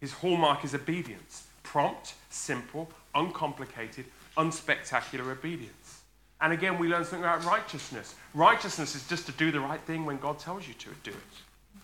His 0.00 0.12
hallmark 0.12 0.64
is 0.64 0.74
obedience 0.74 1.46
prompt, 1.62 2.14
simple, 2.28 2.90
uncomplicated, 3.14 4.04
unspectacular 4.36 5.32
obedience. 5.32 6.02
And 6.40 6.52
again, 6.52 6.78
we 6.78 6.86
learn 6.86 7.04
something 7.04 7.24
about 7.24 7.44
righteousness. 7.46 8.14
Righteousness 8.34 8.94
is 8.94 9.08
just 9.08 9.24
to 9.26 9.32
do 9.32 9.50
the 9.50 9.60
right 9.60 9.80
thing 9.80 10.04
when 10.04 10.18
God 10.18 10.38
tells 10.38 10.68
you 10.68 10.74
to 10.74 10.88
do 11.02 11.12
it. 11.12 11.80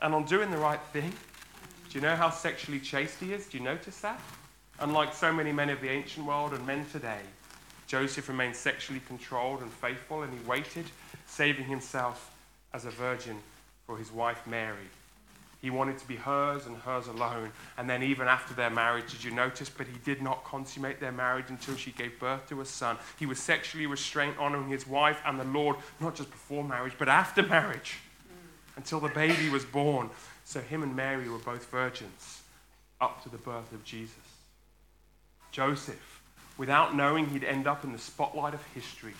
And 0.00 0.14
on 0.14 0.24
doing 0.24 0.50
the 0.50 0.56
right 0.56 0.80
thing, 0.92 1.12
do 1.90 1.98
you 1.98 2.00
know 2.00 2.16
how 2.16 2.30
sexually 2.30 2.80
chaste 2.80 3.20
he 3.20 3.32
is? 3.32 3.46
Do 3.46 3.58
you 3.58 3.64
notice 3.64 4.00
that? 4.00 4.20
Unlike 4.80 5.14
so 5.14 5.32
many 5.32 5.52
men 5.52 5.70
of 5.70 5.80
the 5.80 5.88
ancient 5.88 6.26
world 6.26 6.52
and 6.52 6.66
men 6.66 6.86
today, 6.92 7.20
Joseph 7.86 8.28
remained 8.28 8.54
sexually 8.54 9.00
controlled 9.06 9.62
and 9.62 9.72
faithful, 9.72 10.22
and 10.22 10.32
he 10.32 10.44
waited, 10.46 10.84
saving 11.26 11.64
himself 11.64 12.34
as 12.72 12.84
a 12.84 12.90
virgin 12.90 13.38
for 13.86 13.96
his 13.96 14.12
wife 14.12 14.46
Mary, 14.46 14.88
he 15.60 15.70
wanted 15.70 15.98
to 15.98 16.06
be 16.06 16.14
hers 16.14 16.66
and 16.66 16.76
hers 16.76 17.08
alone. 17.08 17.50
And 17.76 17.90
then, 17.90 18.02
even 18.02 18.28
after 18.28 18.54
their 18.54 18.70
marriage, 18.70 19.10
did 19.10 19.24
you 19.24 19.32
notice? 19.32 19.68
But 19.68 19.88
he 19.88 19.98
did 20.04 20.22
not 20.22 20.44
consummate 20.44 21.00
their 21.00 21.12
marriage 21.12 21.46
until 21.48 21.74
she 21.74 21.90
gave 21.90 22.18
birth 22.20 22.48
to 22.50 22.60
a 22.60 22.64
son. 22.64 22.96
He 23.18 23.26
was 23.26 23.40
sexually 23.40 23.86
restrained, 23.86 24.36
honoring 24.38 24.68
his 24.68 24.86
wife 24.86 25.20
and 25.24 25.38
the 25.38 25.44
Lord, 25.44 25.76
not 26.00 26.14
just 26.14 26.30
before 26.30 26.62
marriage, 26.62 26.92
but 26.96 27.08
after 27.08 27.42
marriage, 27.42 27.98
until 28.76 29.00
the 29.00 29.08
baby 29.08 29.48
was 29.48 29.64
born. 29.64 30.10
So, 30.44 30.60
him 30.60 30.82
and 30.82 30.94
Mary 30.94 31.28
were 31.28 31.38
both 31.38 31.68
virgins 31.70 32.42
up 33.00 33.22
to 33.24 33.28
the 33.28 33.38
birth 33.38 33.72
of 33.72 33.84
Jesus. 33.84 34.14
Joseph, 35.50 36.20
without 36.56 36.94
knowing 36.94 37.26
he'd 37.26 37.44
end 37.44 37.66
up 37.66 37.84
in 37.84 37.92
the 37.92 37.98
spotlight 37.98 38.54
of 38.54 38.64
history, 38.74 39.14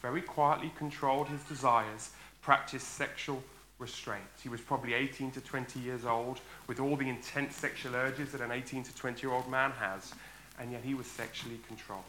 very 0.00 0.22
quietly 0.22 0.72
controlled 0.76 1.28
his 1.28 1.42
desires, 1.44 2.10
practiced 2.42 2.88
sexual 2.88 3.42
restraint. 3.78 4.24
He 4.42 4.48
was 4.48 4.60
probably 4.60 4.94
18 4.94 5.30
to 5.32 5.40
20 5.40 5.80
years 5.80 6.04
old 6.04 6.40
with 6.66 6.78
all 6.78 6.96
the 6.96 7.08
intense 7.08 7.56
sexual 7.56 7.94
urges 7.94 8.32
that 8.32 8.40
an 8.40 8.50
18 8.50 8.82
to 8.84 8.94
20 8.94 9.26
year 9.26 9.34
old 9.34 9.48
man 9.50 9.72
has, 9.72 10.12
and 10.60 10.70
yet 10.70 10.82
he 10.84 10.94
was 10.94 11.06
sexually 11.06 11.58
controlled. 11.66 12.04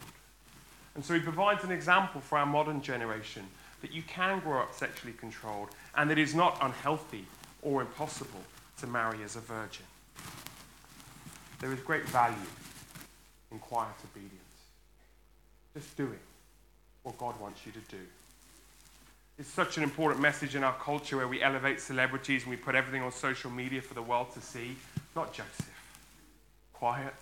And 0.94 1.04
so 1.04 1.14
he 1.14 1.20
provides 1.20 1.64
an 1.64 1.72
example 1.72 2.20
for 2.20 2.38
our 2.38 2.46
modern 2.46 2.80
generation 2.80 3.46
that 3.82 3.92
you 3.92 4.02
can 4.02 4.40
grow 4.40 4.60
up 4.60 4.74
sexually 4.74 5.12
controlled 5.12 5.68
and 5.94 6.08
that 6.08 6.18
it 6.18 6.22
is 6.22 6.34
not 6.34 6.56
unhealthy 6.62 7.26
or 7.62 7.82
impossible 7.82 8.40
to 8.78 8.86
marry 8.86 9.22
as 9.22 9.36
a 9.36 9.40
virgin. 9.40 9.84
There 11.60 11.72
is 11.72 11.80
great 11.80 12.04
value 12.08 12.36
quiet 13.58 13.94
obedience. 14.04 14.32
Just 15.74 15.96
doing 15.96 16.18
what 17.02 17.18
God 17.18 17.38
wants 17.40 17.64
you 17.66 17.72
to 17.72 17.78
do. 17.90 18.02
It's 19.38 19.50
such 19.50 19.76
an 19.76 19.82
important 19.82 20.22
message 20.22 20.54
in 20.54 20.64
our 20.64 20.74
culture 20.74 21.18
where 21.18 21.28
we 21.28 21.42
elevate 21.42 21.80
celebrities 21.80 22.42
and 22.42 22.50
we 22.50 22.56
put 22.56 22.74
everything 22.74 23.02
on 23.02 23.12
social 23.12 23.50
media 23.50 23.82
for 23.82 23.92
the 23.92 24.02
world 24.02 24.32
to 24.32 24.40
see. 24.40 24.76
Not 25.14 25.34
Joseph. 25.34 25.70
Quiet, 26.72 27.14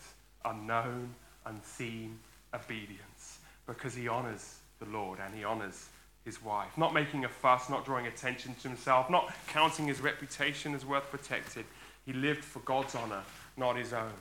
unknown, 0.44 1.12
unseen 1.44 2.18
obedience 2.54 3.38
because 3.66 3.94
he 3.94 4.06
honors 4.06 4.58
the 4.78 4.86
Lord 4.86 5.18
and 5.24 5.34
he 5.34 5.42
honors 5.42 5.88
his 6.24 6.42
wife. 6.42 6.76
Not 6.76 6.94
making 6.94 7.24
a 7.24 7.28
fuss, 7.28 7.68
not 7.68 7.84
drawing 7.84 8.06
attention 8.06 8.54
to 8.62 8.68
himself, 8.68 9.10
not 9.10 9.34
counting 9.48 9.86
his 9.86 10.00
reputation 10.00 10.74
as 10.74 10.86
worth 10.86 11.10
protecting. 11.10 11.64
He 12.06 12.12
lived 12.12 12.44
for 12.44 12.60
God's 12.60 12.94
honor, 12.94 13.22
not 13.56 13.76
his 13.76 13.92
own. 13.92 14.12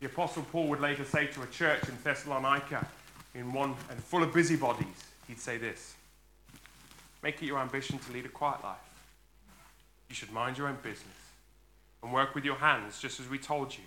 The 0.00 0.06
Apostle 0.06 0.44
Paul 0.50 0.68
would 0.68 0.80
later 0.80 1.04
say 1.04 1.26
to 1.26 1.42
a 1.42 1.46
church 1.46 1.88
in 1.88 1.96
Thessalonica, 2.02 2.86
in 3.34 3.52
one 3.52 3.74
and 3.90 4.02
full 4.02 4.22
of 4.22 4.32
busybodies, 4.32 5.04
he'd 5.28 5.38
say 5.38 5.58
this 5.58 5.94
Make 7.22 7.42
it 7.42 7.46
your 7.46 7.58
ambition 7.58 7.98
to 7.98 8.12
lead 8.12 8.24
a 8.24 8.30
quiet 8.30 8.62
life. 8.64 8.78
You 10.08 10.14
should 10.14 10.32
mind 10.32 10.58
your 10.58 10.68
own 10.68 10.78
business 10.82 11.06
and 12.02 12.12
work 12.12 12.34
with 12.34 12.44
your 12.44 12.56
hands, 12.56 12.98
just 12.98 13.20
as 13.20 13.28
we 13.28 13.38
told 13.38 13.76
you, 13.76 13.84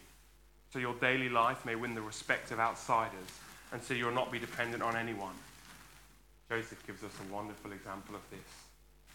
so 0.71 0.79
your 0.79 0.93
daily 0.95 1.29
life 1.29 1.65
may 1.65 1.75
win 1.75 1.95
the 1.95 2.01
respect 2.01 2.51
of 2.51 2.59
outsiders 2.59 3.39
and 3.73 3.81
so 3.81 3.95
you'll 3.95 4.11
not 4.11 4.31
be 4.31 4.39
dependent 4.39 4.83
on 4.83 4.95
anyone. 4.95 5.33
Joseph 6.47 6.85
gives 6.85 7.03
us 7.03 7.11
a 7.19 7.33
wonderful 7.33 7.71
example 7.71 8.15
of 8.15 8.21
this. 8.29 8.39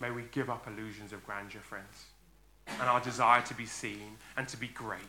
May 0.01 0.11
we 0.11 0.25
give 0.33 0.51
up 0.51 0.67
illusions 0.67 1.13
of 1.13 1.25
grandeur, 1.25 1.61
friends, 1.61 2.07
and 2.67 2.89
our 2.89 3.01
desire 3.01 3.41
to 3.43 3.55
be 3.55 3.67
seen 3.67 4.17
and 4.37 4.49
to 4.49 4.57
be 4.57 4.67
great, 4.69 5.01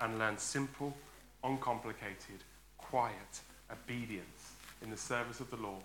and 0.00 0.18
learn 0.18 0.38
simple, 0.38 0.94
uncomplicated, 1.42 2.42
quiet 2.78 3.40
obedience 3.70 4.52
in 4.82 4.90
the 4.90 4.96
service 4.96 5.40
of 5.40 5.50
the 5.50 5.56
Lord 5.56 5.82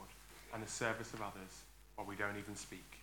and 0.53 0.63
the 0.63 0.69
service 0.69 1.13
of 1.13 1.21
others 1.21 1.63
while 1.95 2.07
we 2.07 2.15
don't 2.15 2.37
even 2.37 2.55
speak. 2.55 2.99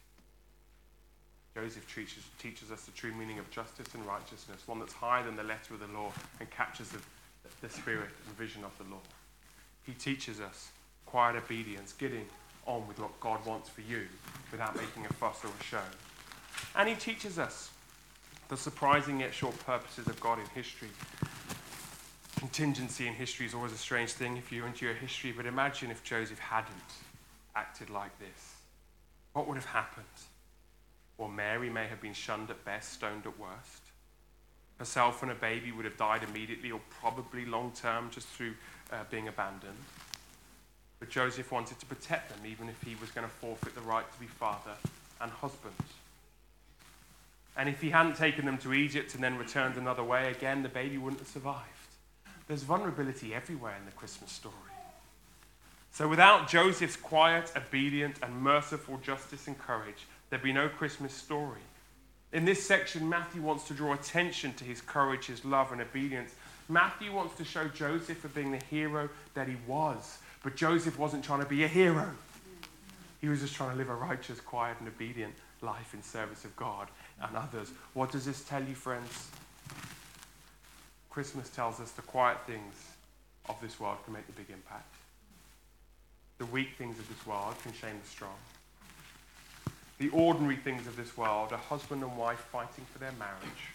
Joseph 1.54 1.86
teaches, 1.94 2.22
teaches 2.38 2.70
us 2.70 2.82
the 2.82 2.90
true 2.92 3.14
meaning 3.14 3.38
of 3.38 3.50
justice 3.50 3.86
and 3.94 4.04
righteousness, 4.06 4.60
one 4.66 4.78
that's 4.78 4.92
higher 4.92 5.24
than 5.24 5.36
the 5.36 5.42
letter 5.42 5.72
of 5.72 5.80
the 5.80 5.86
law 5.98 6.12
and 6.38 6.50
captures 6.50 6.88
the, 6.90 6.98
the 7.62 7.68
spirit 7.72 8.10
and 8.26 8.36
vision 8.36 8.62
of 8.62 8.76
the 8.76 8.84
law. 8.92 9.00
He 9.84 9.92
teaches 9.92 10.40
us 10.40 10.70
quiet 11.06 11.36
obedience, 11.36 11.94
getting 11.94 12.26
on 12.66 12.86
with 12.86 12.98
what 12.98 13.18
God 13.20 13.44
wants 13.46 13.70
for 13.70 13.80
you 13.80 14.02
without 14.50 14.76
making 14.76 15.06
a 15.06 15.12
fuss 15.14 15.44
or 15.44 15.48
a 15.48 15.64
show. 15.64 15.78
And 16.74 16.88
he 16.88 16.94
teaches 16.94 17.38
us 17.38 17.70
the 18.48 18.56
surprising 18.56 19.20
yet 19.20 19.34
short 19.34 19.58
purposes 19.66 20.06
of 20.06 20.20
God 20.20 20.38
in 20.38 20.46
history. 20.54 20.88
Contingency 22.38 23.06
in 23.06 23.14
history 23.14 23.46
is 23.46 23.54
always 23.54 23.72
a 23.72 23.78
strange 23.78 24.12
thing 24.12 24.36
if 24.36 24.52
you're 24.52 24.66
into 24.66 24.84
your 24.84 24.94
history, 24.94 25.32
but 25.32 25.46
imagine 25.46 25.90
if 25.90 26.04
Joseph 26.04 26.38
hadn't 26.38 26.70
acted 27.56 27.90
like 27.90 28.16
this. 28.18 28.54
What 29.32 29.48
would 29.48 29.56
have 29.56 29.66
happened? 29.66 30.06
Well, 31.18 31.28
Mary 31.28 31.70
may 31.70 31.86
have 31.86 32.00
been 32.00 32.12
shunned 32.12 32.50
at 32.50 32.64
best, 32.64 32.92
stoned 32.92 33.26
at 33.26 33.38
worst. 33.38 33.82
Herself 34.78 35.22
and 35.22 35.30
her 35.30 35.38
baby 35.38 35.72
would 35.72 35.86
have 35.86 35.96
died 35.96 36.22
immediately 36.22 36.70
or 36.70 36.80
probably 37.00 37.46
long 37.46 37.72
term 37.74 38.10
just 38.10 38.28
through 38.28 38.52
uh, 38.92 38.96
being 39.10 39.26
abandoned. 39.28 39.76
But 41.00 41.08
Joseph 41.08 41.50
wanted 41.50 41.80
to 41.80 41.86
protect 41.86 42.28
them, 42.28 42.46
even 42.46 42.68
if 42.68 42.80
he 42.82 42.94
was 43.00 43.10
going 43.10 43.26
to 43.26 43.32
forfeit 43.32 43.74
the 43.74 43.80
right 43.80 44.10
to 44.10 44.20
be 44.20 44.26
father 44.26 44.72
and 45.20 45.30
husband. 45.32 45.74
And 47.56 47.68
if 47.68 47.80
he 47.80 47.90
hadn't 47.90 48.16
taken 48.16 48.44
them 48.44 48.58
to 48.58 48.74
Egypt 48.74 49.14
and 49.14 49.24
then 49.24 49.38
returned 49.38 49.76
another 49.76 50.04
way, 50.04 50.30
again, 50.30 50.62
the 50.62 50.68
baby 50.68 50.98
wouldn't 50.98 51.20
have 51.20 51.28
survived. 51.28 51.64
There's 52.48 52.62
vulnerability 52.62 53.34
everywhere 53.34 53.74
in 53.78 53.86
the 53.86 53.92
Christmas 53.92 54.30
story. 54.30 54.54
So 55.90 56.06
without 56.06 56.48
Joseph's 56.48 56.96
quiet, 56.96 57.50
obedient, 57.56 58.16
and 58.22 58.36
merciful 58.42 58.98
justice 58.98 59.46
and 59.46 59.58
courage, 59.58 60.06
there'd 60.28 60.42
be 60.42 60.52
no 60.52 60.68
Christmas 60.68 61.14
story. 61.14 61.62
In 62.32 62.44
this 62.44 62.64
section, 62.64 63.08
Matthew 63.08 63.40
wants 63.40 63.64
to 63.68 63.74
draw 63.74 63.94
attention 63.94 64.52
to 64.54 64.64
his 64.64 64.82
courage, 64.82 65.26
his 65.26 65.44
love, 65.44 65.72
and 65.72 65.80
obedience. 65.80 66.34
Matthew 66.68 67.14
wants 67.14 67.36
to 67.36 67.44
show 67.44 67.68
Joseph 67.68 68.18
for 68.18 68.28
being 68.28 68.52
the 68.52 68.62
hero 68.68 69.08
that 69.32 69.48
he 69.48 69.56
was. 69.66 70.18
But 70.42 70.54
Joseph 70.54 70.98
wasn't 70.98 71.24
trying 71.24 71.40
to 71.40 71.48
be 71.48 71.64
a 71.64 71.68
hero, 71.68 72.10
he 73.20 73.28
was 73.28 73.40
just 73.40 73.54
trying 73.54 73.70
to 73.70 73.76
live 73.76 73.88
a 73.88 73.94
righteous, 73.94 74.40
quiet, 74.40 74.76
and 74.78 74.88
obedient 74.88 75.34
life 75.62 75.94
in 75.94 76.02
service 76.02 76.44
of 76.44 76.54
God 76.54 76.88
and 77.22 77.36
others. 77.36 77.70
What 77.94 78.12
does 78.12 78.24
this 78.24 78.42
tell 78.44 78.62
you, 78.62 78.74
friends? 78.74 79.28
Christmas 81.10 81.48
tells 81.48 81.80
us 81.80 81.92
the 81.92 82.02
quiet 82.02 82.38
things 82.46 82.74
of 83.48 83.58
this 83.60 83.80
world 83.80 83.98
can 84.04 84.12
make 84.12 84.26
the 84.26 84.32
big 84.32 84.50
impact. 84.50 84.94
The 86.38 86.46
weak 86.46 86.70
things 86.76 86.98
of 86.98 87.08
this 87.08 87.26
world 87.26 87.54
can 87.62 87.72
shame 87.72 87.98
the 88.02 88.08
strong. 88.08 88.36
The 89.98 90.10
ordinary 90.10 90.56
things 90.56 90.86
of 90.86 90.96
this 90.96 91.16
world, 91.16 91.52
a 91.52 91.56
husband 91.56 92.02
and 92.02 92.16
wife 92.18 92.40
fighting 92.52 92.84
for 92.92 92.98
their 92.98 93.12
marriage 93.18 93.72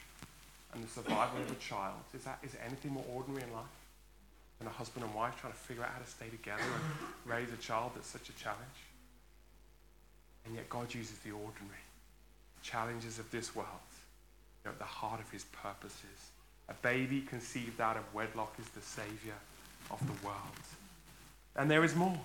and 0.73 0.83
the 0.83 0.87
survival 0.87 1.41
of 1.41 1.51
a 1.51 1.55
child, 1.55 1.95
is, 2.13 2.23
that, 2.23 2.37
is 2.43 2.51
anything 2.63 2.91
more 2.91 3.05
ordinary 3.11 3.43
in 3.43 3.51
life 3.53 3.65
than 4.59 4.67
a 4.67 4.71
husband 4.71 5.03
and 5.03 5.13
wife 5.15 5.39
trying 5.41 5.53
to 5.53 5.59
figure 5.59 5.83
out 5.83 5.89
how 5.89 5.99
to 5.99 6.09
stay 6.09 6.29
together 6.29 6.61
and 6.61 7.31
raise 7.31 7.51
a 7.51 7.57
child 7.57 7.93
that's 7.95 8.07
such 8.07 8.29
a 8.29 8.33
challenge? 8.33 8.85
And 10.45 10.53
yet 10.53 10.69
God 10.69 10.93
uses 10.93 11.17
the 11.19 11.31
ordinary 11.31 11.81
challenges 12.61 13.19
of 13.19 13.29
this 13.31 13.55
world 13.55 13.67
know, 14.65 14.71
at 14.71 14.79
the 14.79 14.85
heart 14.85 15.19
of 15.19 15.29
his 15.31 15.45
purposes. 15.45 16.31
A 16.69 16.73
baby 16.81 17.21
conceived 17.21 17.81
out 17.81 17.97
of 17.97 18.03
wedlock 18.13 18.53
is 18.59 18.67
the 18.69 18.81
savior 18.81 19.33
of 19.89 19.99
the 19.99 20.25
world. 20.25 20.37
And 21.55 21.69
there 21.69 21.83
is 21.83 21.95
more. 21.95 22.17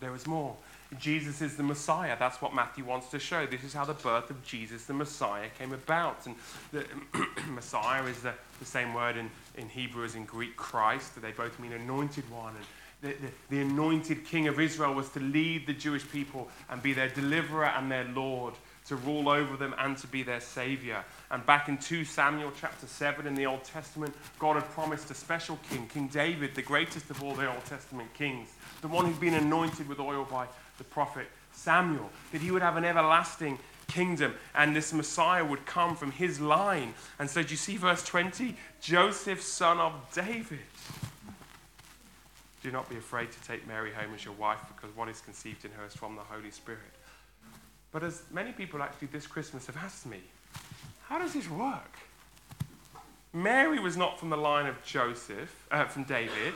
There 0.00 0.14
is 0.14 0.26
more. 0.26 0.56
Jesus 0.98 1.40
is 1.40 1.56
the 1.56 1.62
Messiah. 1.62 2.16
That's 2.18 2.42
what 2.42 2.54
Matthew 2.54 2.84
wants 2.84 3.10
to 3.10 3.18
show. 3.18 3.46
This 3.46 3.62
is 3.62 3.72
how 3.72 3.84
the 3.84 3.94
birth 3.94 4.30
of 4.30 4.42
Jesus, 4.44 4.86
the 4.86 4.94
Messiah, 4.94 5.48
came 5.58 5.72
about. 5.72 6.26
And 6.26 6.34
the 6.72 6.84
Messiah 7.50 8.02
is 8.04 8.22
the, 8.22 8.32
the 8.58 8.64
same 8.64 8.94
word 8.94 9.16
in, 9.16 9.30
in 9.56 9.68
Hebrew 9.68 10.04
as 10.04 10.14
in 10.14 10.24
Greek, 10.24 10.56
Christ. 10.56 11.20
They 11.20 11.32
both 11.32 11.58
mean 11.60 11.72
anointed 11.72 12.28
one. 12.30 12.54
And 12.56 12.64
the, 13.02 13.26
the, 13.26 13.32
the 13.50 13.62
anointed 13.62 14.24
king 14.24 14.48
of 14.48 14.58
Israel 14.58 14.94
was 14.94 15.10
to 15.10 15.20
lead 15.20 15.66
the 15.66 15.74
Jewish 15.74 16.10
people 16.10 16.48
and 16.70 16.82
be 16.82 16.92
their 16.92 17.08
deliverer 17.08 17.66
and 17.66 17.90
their 17.90 18.04
Lord, 18.04 18.54
to 18.86 18.96
rule 18.96 19.28
over 19.28 19.56
them 19.56 19.74
and 19.78 19.96
to 19.98 20.06
be 20.06 20.22
their 20.22 20.40
savior. 20.40 21.04
And 21.30 21.44
back 21.46 21.68
in 21.68 21.78
2 21.78 22.04
Samuel 22.04 22.52
chapter 22.58 22.86
7 22.86 23.26
in 23.26 23.34
the 23.34 23.46
Old 23.46 23.64
Testament, 23.64 24.14
God 24.38 24.54
had 24.54 24.68
promised 24.70 25.10
a 25.10 25.14
special 25.14 25.58
king, 25.68 25.86
King 25.86 26.08
David, 26.08 26.54
the 26.54 26.62
greatest 26.62 27.10
of 27.10 27.22
all 27.22 27.34
the 27.34 27.52
Old 27.52 27.64
Testament 27.66 28.12
kings, 28.14 28.48
the 28.80 28.88
one 28.88 29.06
who'd 29.06 29.20
been 29.20 29.34
anointed 29.34 29.88
with 29.88 30.00
oil 30.00 30.26
by 30.30 30.46
the 30.78 30.84
prophet 30.84 31.26
Samuel, 31.52 32.10
that 32.32 32.40
he 32.40 32.50
would 32.50 32.62
have 32.62 32.76
an 32.76 32.84
everlasting 32.84 33.58
kingdom 33.90 34.34
and 34.54 34.74
this 34.74 34.92
Messiah 34.92 35.44
would 35.44 35.66
come 35.66 35.96
from 35.96 36.12
his 36.12 36.40
line. 36.40 36.94
And 37.18 37.28
so, 37.28 37.42
do 37.42 37.50
you 37.50 37.56
see 37.56 37.76
verse 37.76 38.04
20? 38.04 38.56
Joseph, 38.80 39.42
son 39.42 39.78
of 39.78 39.92
David. 40.14 40.60
Do 42.62 42.70
not 42.70 42.88
be 42.90 42.96
afraid 42.96 43.32
to 43.32 43.42
take 43.42 43.66
Mary 43.66 43.90
home 43.92 44.14
as 44.14 44.24
your 44.24 44.34
wife 44.34 44.60
because 44.74 44.94
what 44.94 45.08
is 45.08 45.20
conceived 45.20 45.64
in 45.64 45.70
her 45.72 45.84
is 45.86 45.94
from 45.94 46.16
the 46.16 46.22
Holy 46.22 46.50
Spirit. 46.50 46.80
But 47.92 48.04
as 48.04 48.22
many 48.30 48.52
people 48.52 48.82
actually 48.82 49.08
this 49.08 49.26
Christmas 49.26 49.66
have 49.66 49.76
asked 49.76 50.06
me, 50.06 50.20
how 51.02 51.18
does 51.18 51.32
this 51.32 51.50
work? 51.50 51.98
Mary 53.32 53.78
was 53.78 53.96
not 53.96 54.18
from 54.18 54.30
the 54.30 54.36
line 54.36 54.66
of 54.66 54.82
Joseph, 54.84 55.66
uh, 55.70 55.84
from 55.84 56.04
David, 56.04 56.54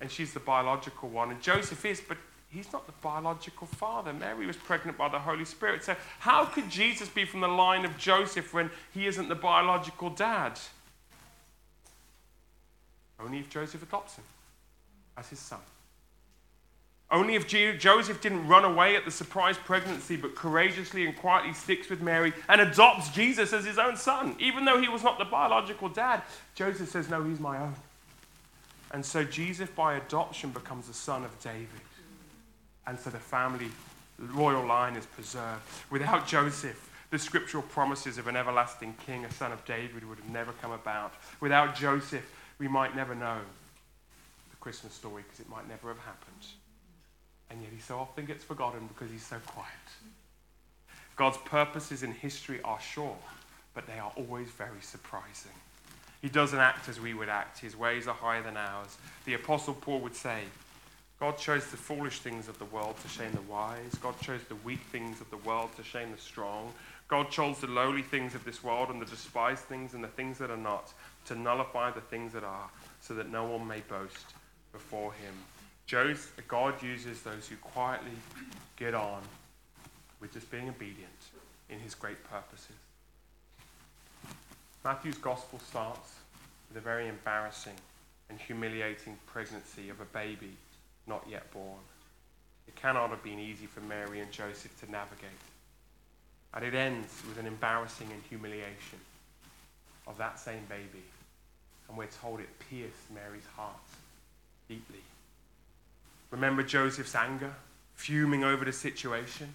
and 0.00 0.10
she's 0.10 0.32
the 0.32 0.40
biological 0.40 1.08
one, 1.08 1.30
and 1.30 1.40
Joseph 1.42 1.84
is, 1.84 2.00
but 2.00 2.16
he's 2.48 2.72
not 2.72 2.86
the 2.86 2.92
biological 3.02 3.66
father. 3.66 4.12
Mary 4.12 4.46
was 4.46 4.56
pregnant 4.56 4.96
by 4.96 5.08
the 5.08 5.18
Holy 5.18 5.44
Spirit. 5.44 5.82
So, 5.82 5.96
how 6.20 6.44
could 6.44 6.70
Jesus 6.70 7.08
be 7.08 7.24
from 7.24 7.40
the 7.40 7.48
line 7.48 7.84
of 7.84 7.96
Joseph 7.98 8.54
when 8.54 8.70
he 8.92 9.06
isn't 9.06 9.28
the 9.28 9.34
biological 9.34 10.10
dad? 10.10 10.58
Only 13.18 13.38
if 13.38 13.48
Joseph 13.48 13.82
adopts 13.82 14.16
him 14.16 14.24
as 15.16 15.28
his 15.28 15.38
son. 15.38 15.60
Only 17.08 17.36
if 17.36 17.46
Joseph 17.46 18.20
didn't 18.20 18.48
run 18.48 18.64
away 18.64 18.96
at 18.96 19.04
the 19.04 19.12
surprise 19.12 19.56
pregnancy, 19.56 20.16
but 20.16 20.34
courageously 20.34 21.06
and 21.06 21.16
quietly 21.16 21.52
sticks 21.52 21.88
with 21.88 22.00
Mary 22.00 22.32
and 22.48 22.60
adopts 22.60 23.10
Jesus 23.10 23.52
as 23.52 23.64
his 23.64 23.78
own 23.78 23.96
son, 23.96 24.34
even 24.40 24.64
though 24.64 24.80
he 24.80 24.88
was 24.88 25.04
not 25.04 25.18
the 25.18 25.24
biological 25.24 25.88
dad. 25.88 26.22
Joseph 26.56 26.88
says, 26.88 27.08
No, 27.08 27.22
he's 27.22 27.38
my 27.38 27.58
own. 27.58 27.74
And 28.92 29.04
so 29.04 29.22
Jesus, 29.22 29.70
by 29.70 29.94
adoption, 29.94 30.50
becomes 30.50 30.88
the 30.88 30.94
son 30.94 31.22
of 31.22 31.40
David. 31.40 31.68
And 32.88 32.98
so 32.98 33.10
the 33.10 33.18
family 33.18 33.68
royal 34.18 34.64
line 34.64 34.96
is 34.96 35.06
preserved. 35.06 35.62
Without 35.90 36.26
Joseph, 36.26 36.90
the 37.10 37.18
scriptural 37.18 37.62
promises 37.62 38.18
of 38.18 38.26
an 38.26 38.36
everlasting 38.36 38.94
king, 39.06 39.24
a 39.24 39.32
son 39.32 39.52
of 39.52 39.64
David, 39.64 40.08
would 40.08 40.18
have 40.18 40.30
never 40.30 40.52
come 40.60 40.72
about. 40.72 41.14
Without 41.40 41.76
Joseph, 41.76 42.24
we 42.58 42.66
might 42.66 42.96
never 42.96 43.14
know 43.14 43.38
the 44.50 44.56
Christmas 44.56 44.92
story 44.92 45.22
because 45.22 45.40
it 45.40 45.48
might 45.48 45.68
never 45.68 45.88
have 45.88 45.98
happened. 45.98 46.46
And 47.50 47.62
yet 47.62 47.70
he 47.74 47.80
so 47.80 47.98
often 47.98 48.26
gets 48.26 48.44
forgotten 48.44 48.88
because 48.88 49.10
he's 49.10 49.24
so 49.24 49.36
quiet. 49.46 49.70
God's 51.16 51.38
purposes 51.38 52.02
in 52.02 52.12
history 52.12 52.60
are 52.62 52.80
sure, 52.80 53.16
but 53.74 53.86
they 53.86 53.98
are 53.98 54.12
always 54.16 54.48
very 54.48 54.80
surprising. 54.82 55.52
He 56.20 56.28
doesn't 56.28 56.58
act 56.58 56.88
as 56.88 57.00
we 57.00 57.14
would 57.14 57.28
act. 57.28 57.58
His 57.60 57.76
ways 57.76 58.08
are 58.08 58.14
higher 58.14 58.42
than 58.42 58.56
ours. 58.56 58.96
The 59.24 59.34
Apostle 59.34 59.74
Paul 59.74 60.00
would 60.00 60.14
say, 60.14 60.40
God 61.18 61.38
chose 61.38 61.66
the 61.70 61.78
foolish 61.78 62.20
things 62.20 62.48
of 62.48 62.58
the 62.58 62.66
world 62.66 62.96
to 63.00 63.08
shame 63.08 63.32
the 63.32 63.40
wise. 63.42 63.94
God 64.02 64.20
chose 64.20 64.42
the 64.48 64.56
weak 64.56 64.80
things 64.92 65.20
of 65.20 65.30
the 65.30 65.38
world 65.38 65.70
to 65.76 65.82
shame 65.82 66.12
the 66.12 66.18
strong. 66.18 66.72
God 67.08 67.30
chose 67.30 67.58
the 67.60 67.68
lowly 67.68 68.02
things 68.02 68.34
of 68.34 68.44
this 68.44 68.62
world 68.62 68.90
and 68.90 69.00
the 69.00 69.06
despised 69.06 69.62
things 69.64 69.94
and 69.94 70.04
the 70.04 70.08
things 70.08 70.36
that 70.38 70.50
are 70.50 70.56
not 70.56 70.92
to 71.26 71.34
nullify 71.34 71.90
the 71.90 72.00
things 72.00 72.32
that 72.34 72.44
are, 72.44 72.68
so 73.00 73.14
that 73.14 73.30
no 73.30 73.44
one 73.44 73.66
may 73.66 73.80
boast 73.88 74.26
before 74.72 75.12
him. 75.12 75.32
God 75.88 76.82
uses 76.82 77.22
those 77.22 77.48
who 77.48 77.56
quietly 77.56 78.10
get 78.76 78.94
on 78.94 79.22
with 80.20 80.32
just 80.32 80.50
being 80.50 80.68
obedient 80.68 81.10
in 81.70 81.78
his 81.78 81.94
great 81.94 82.22
purposes. 82.30 82.76
Matthew's 84.84 85.18
gospel 85.18 85.58
starts 85.58 86.14
with 86.68 86.78
a 86.78 86.80
very 86.80 87.08
embarrassing 87.08 87.74
and 88.28 88.38
humiliating 88.38 89.16
pregnancy 89.26 89.88
of 89.88 90.00
a 90.00 90.04
baby 90.06 90.56
not 91.06 91.24
yet 91.30 91.50
born. 91.52 91.80
It 92.66 92.74
cannot 92.74 93.10
have 93.10 93.22
been 93.22 93.38
easy 93.38 93.66
for 93.66 93.80
Mary 93.80 94.20
and 94.20 94.30
Joseph 94.32 94.78
to 94.80 94.90
navigate. 94.90 95.30
And 96.54 96.64
it 96.64 96.74
ends 96.74 97.22
with 97.28 97.38
an 97.38 97.46
embarrassing 97.46 98.08
and 98.10 98.22
humiliation 98.28 98.98
of 100.06 100.18
that 100.18 100.40
same 100.40 100.64
baby. 100.68 101.04
And 101.88 101.96
we're 101.96 102.06
told 102.06 102.40
it 102.40 102.48
pierced 102.70 103.10
Mary's 103.14 103.46
heart 103.56 103.76
deeply. 104.68 105.02
Remember 106.30 106.62
Joseph's 106.62 107.14
anger, 107.14 107.54
fuming 107.94 108.44
over 108.44 108.64
the 108.64 108.72
situation? 108.72 109.52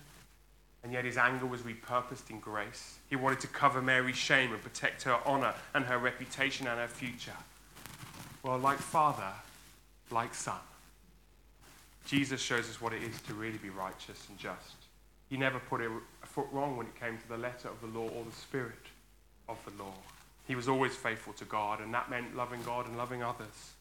And 0.83 0.91
yet 0.91 1.05
his 1.05 1.17
anger 1.17 1.45
was 1.45 1.61
repurposed 1.61 2.29
in 2.29 2.39
grace. 2.39 2.97
He 3.09 3.15
wanted 3.15 3.39
to 3.41 3.47
cover 3.47 3.81
Mary's 3.81 4.15
shame 4.15 4.51
and 4.51 4.61
protect 4.63 5.03
her 5.03 5.19
honor 5.25 5.53
and 5.75 5.85
her 5.85 5.99
reputation 5.99 6.65
and 6.67 6.79
her 6.79 6.87
future. 6.87 7.37
Well, 8.41 8.57
like 8.57 8.79
father, 8.79 9.31
like 10.09 10.33
son. 10.33 10.57
Jesus 12.07 12.41
shows 12.41 12.67
us 12.67 12.81
what 12.81 12.93
it 12.93 13.03
is 13.03 13.21
to 13.23 13.33
really 13.35 13.59
be 13.59 13.69
righteous 13.69 14.25
and 14.27 14.37
just. 14.39 14.75
He 15.29 15.37
never 15.37 15.59
put 15.59 15.81
a 15.81 15.91
foot 16.23 16.47
wrong 16.51 16.77
when 16.77 16.87
it 16.87 16.99
came 16.99 17.17
to 17.17 17.27
the 17.27 17.37
letter 17.37 17.69
of 17.69 17.79
the 17.81 17.99
law 17.99 18.07
or 18.09 18.23
the 18.25 18.35
spirit 18.35 18.85
of 19.47 19.57
the 19.65 19.83
law. 19.83 19.93
He 20.47 20.55
was 20.55 20.67
always 20.67 20.95
faithful 20.95 21.33
to 21.33 21.45
God, 21.45 21.79
and 21.79 21.93
that 21.93 22.09
meant 22.09 22.35
loving 22.35 22.61
God 22.63 22.87
and 22.87 22.97
loving 22.97 23.21
others. 23.21 23.73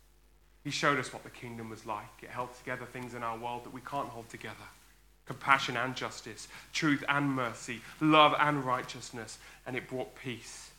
He 0.64 0.70
showed 0.70 0.98
us 0.98 1.12
what 1.12 1.22
the 1.22 1.30
kingdom 1.30 1.70
was 1.70 1.86
like. 1.86 2.22
It 2.22 2.30
held 2.30 2.54
together 2.54 2.84
things 2.84 3.14
in 3.14 3.22
our 3.22 3.38
world 3.38 3.64
that 3.64 3.72
we 3.72 3.80
can't 3.80 4.08
hold 4.08 4.28
together 4.28 4.56
compassion 5.30 5.76
and 5.76 5.94
justice, 5.94 6.48
truth 6.72 7.04
and 7.08 7.30
mercy, 7.30 7.80
love 8.00 8.34
and 8.40 8.64
righteousness, 8.64 9.38
and 9.64 9.76
it 9.76 9.88
brought 9.88 10.12
peace. 10.16 10.70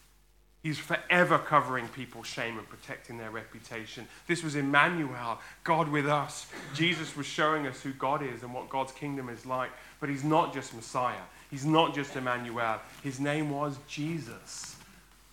He's 0.62 0.78
forever 0.78 1.40
covering 1.40 1.88
people's 1.88 2.28
shame 2.28 2.58
and 2.58 2.68
protecting 2.68 3.18
their 3.18 3.32
reputation. 3.32 4.06
This 4.28 4.44
was 4.44 4.56
Emmanuel, 4.56 5.40
God 5.64 5.88
with 5.88 6.06
us. 6.06 6.48
Jesus 6.76 7.16
was 7.16 7.26
showing 7.26 7.66
us 7.66 7.82
who 7.82 7.94
God 7.94 8.22
is 8.22 8.44
and 8.44 8.54
what 8.54 8.70
God's 8.70 8.92
kingdom 8.92 9.30
is 9.30 9.46
like. 9.46 9.72
But 10.02 10.10
he's 10.10 10.26
not 10.26 10.54
just 10.54 10.76
Messiah, 10.76 11.24
he's 11.50 11.66
not 11.66 11.96
just 11.96 12.18
Emmanuel. 12.18 12.82
His 13.04 13.22
name 13.22 13.50
was 13.50 13.78
Jesus 13.88 14.76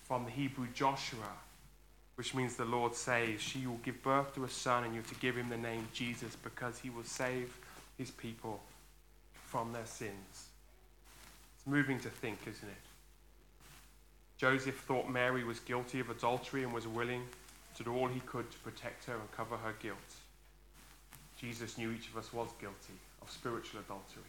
from 0.04 0.24
the 0.24 0.30
Hebrew 0.30 0.68
Joshua, 0.74 1.18
which 2.18 2.34
means 2.34 2.56
the 2.56 2.64
Lord 2.64 2.96
saves. 2.96 3.40
She 3.40 3.64
will 3.64 3.78
give 3.84 4.02
birth 4.02 4.34
to 4.34 4.42
a 4.42 4.50
son, 4.50 4.82
and 4.82 4.92
you're 4.92 5.04
to 5.04 5.14
give 5.14 5.36
him 5.36 5.48
the 5.48 5.56
name 5.56 5.86
Jesus 5.94 6.34
because 6.34 6.76
he 6.80 6.90
will 6.90 7.04
save 7.04 7.56
his 7.96 8.10
people 8.10 8.60
from 9.46 9.72
their 9.72 9.86
sins. 9.86 10.48
It's 11.56 11.64
moving 11.64 12.00
to 12.00 12.10
think, 12.10 12.40
isn't 12.42 12.68
it? 12.68 12.74
Joseph 14.36 14.80
thought 14.80 15.08
Mary 15.08 15.44
was 15.44 15.60
guilty 15.60 16.00
of 16.00 16.10
adultery 16.10 16.64
and 16.64 16.74
was 16.74 16.88
willing 16.88 17.22
to 17.76 17.84
do 17.84 17.94
all 17.94 18.08
he 18.08 18.18
could 18.26 18.50
to 18.50 18.58
protect 18.58 19.04
her 19.04 19.14
and 19.14 19.30
cover 19.30 19.56
her 19.56 19.74
guilt. 19.80 19.96
Jesus 21.40 21.78
knew 21.78 21.92
each 21.92 22.08
of 22.08 22.16
us 22.16 22.32
was 22.32 22.48
guilty 22.60 22.98
of 23.22 23.30
spiritual 23.30 23.78
adultery. 23.78 24.24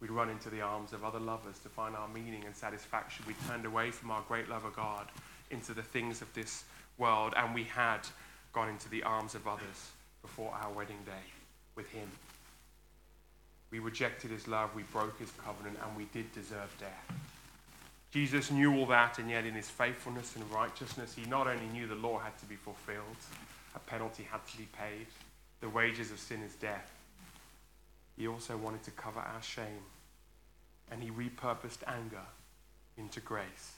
We'd 0.00 0.10
run 0.10 0.28
into 0.28 0.50
the 0.50 0.60
arms 0.60 0.92
of 0.92 1.04
other 1.04 1.20
lovers 1.20 1.58
to 1.60 1.70
find 1.70 1.96
our 1.96 2.08
meaning 2.08 2.44
and 2.44 2.54
satisfaction. 2.54 3.24
We 3.26 3.34
turned 3.48 3.64
away 3.64 3.92
from 3.92 4.10
our 4.10 4.20
great 4.28 4.50
lover 4.50 4.70
God 4.76 5.06
into 5.50 5.72
the 5.72 5.82
things 5.82 6.20
of 6.20 6.30
this 6.34 6.64
world, 6.98 7.32
and 7.36 7.54
we 7.54 7.64
had 7.64 8.00
gone 8.52 8.68
into 8.68 8.88
the 8.88 9.02
arms 9.02 9.34
of 9.34 9.46
others 9.46 9.92
before 10.22 10.52
our 10.52 10.72
wedding 10.72 10.98
day 11.06 11.32
with 11.74 11.88
Him. 11.90 12.08
We 13.70 13.78
rejected 13.78 14.30
His 14.30 14.48
love, 14.48 14.74
we 14.74 14.82
broke 14.84 15.18
His 15.18 15.30
covenant, 15.44 15.78
and 15.84 15.96
we 15.96 16.04
did 16.12 16.32
deserve 16.32 16.74
death. 16.78 17.18
Jesus 18.10 18.50
knew 18.50 18.74
all 18.74 18.86
that, 18.86 19.18
and 19.18 19.30
yet 19.30 19.44
in 19.44 19.54
His 19.54 19.68
faithfulness 19.68 20.34
and 20.36 20.50
righteousness, 20.50 21.14
He 21.14 21.28
not 21.28 21.46
only 21.46 21.66
knew 21.66 21.86
the 21.86 21.94
law 21.94 22.18
had 22.18 22.36
to 22.38 22.46
be 22.46 22.56
fulfilled, 22.56 23.16
a 23.74 23.78
penalty 23.78 24.26
had 24.30 24.46
to 24.46 24.56
be 24.56 24.68
paid, 24.72 25.06
the 25.60 25.68
wages 25.68 26.10
of 26.10 26.18
sin 26.18 26.42
is 26.42 26.54
death. 26.54 26.90
He 28.16 28.26
also 28.26 28.56
wanted 28.56 28.82
to 28.84 28.90
cover 28.92 29.20
our 29.20 29.42
shame, 29.42 29.84
and 30.90 31.02
He 31.02 31.10
repurposed 31.10 31.86
anger 31.86 32.26
into 32.96 33.20
grace. 33.20 33.77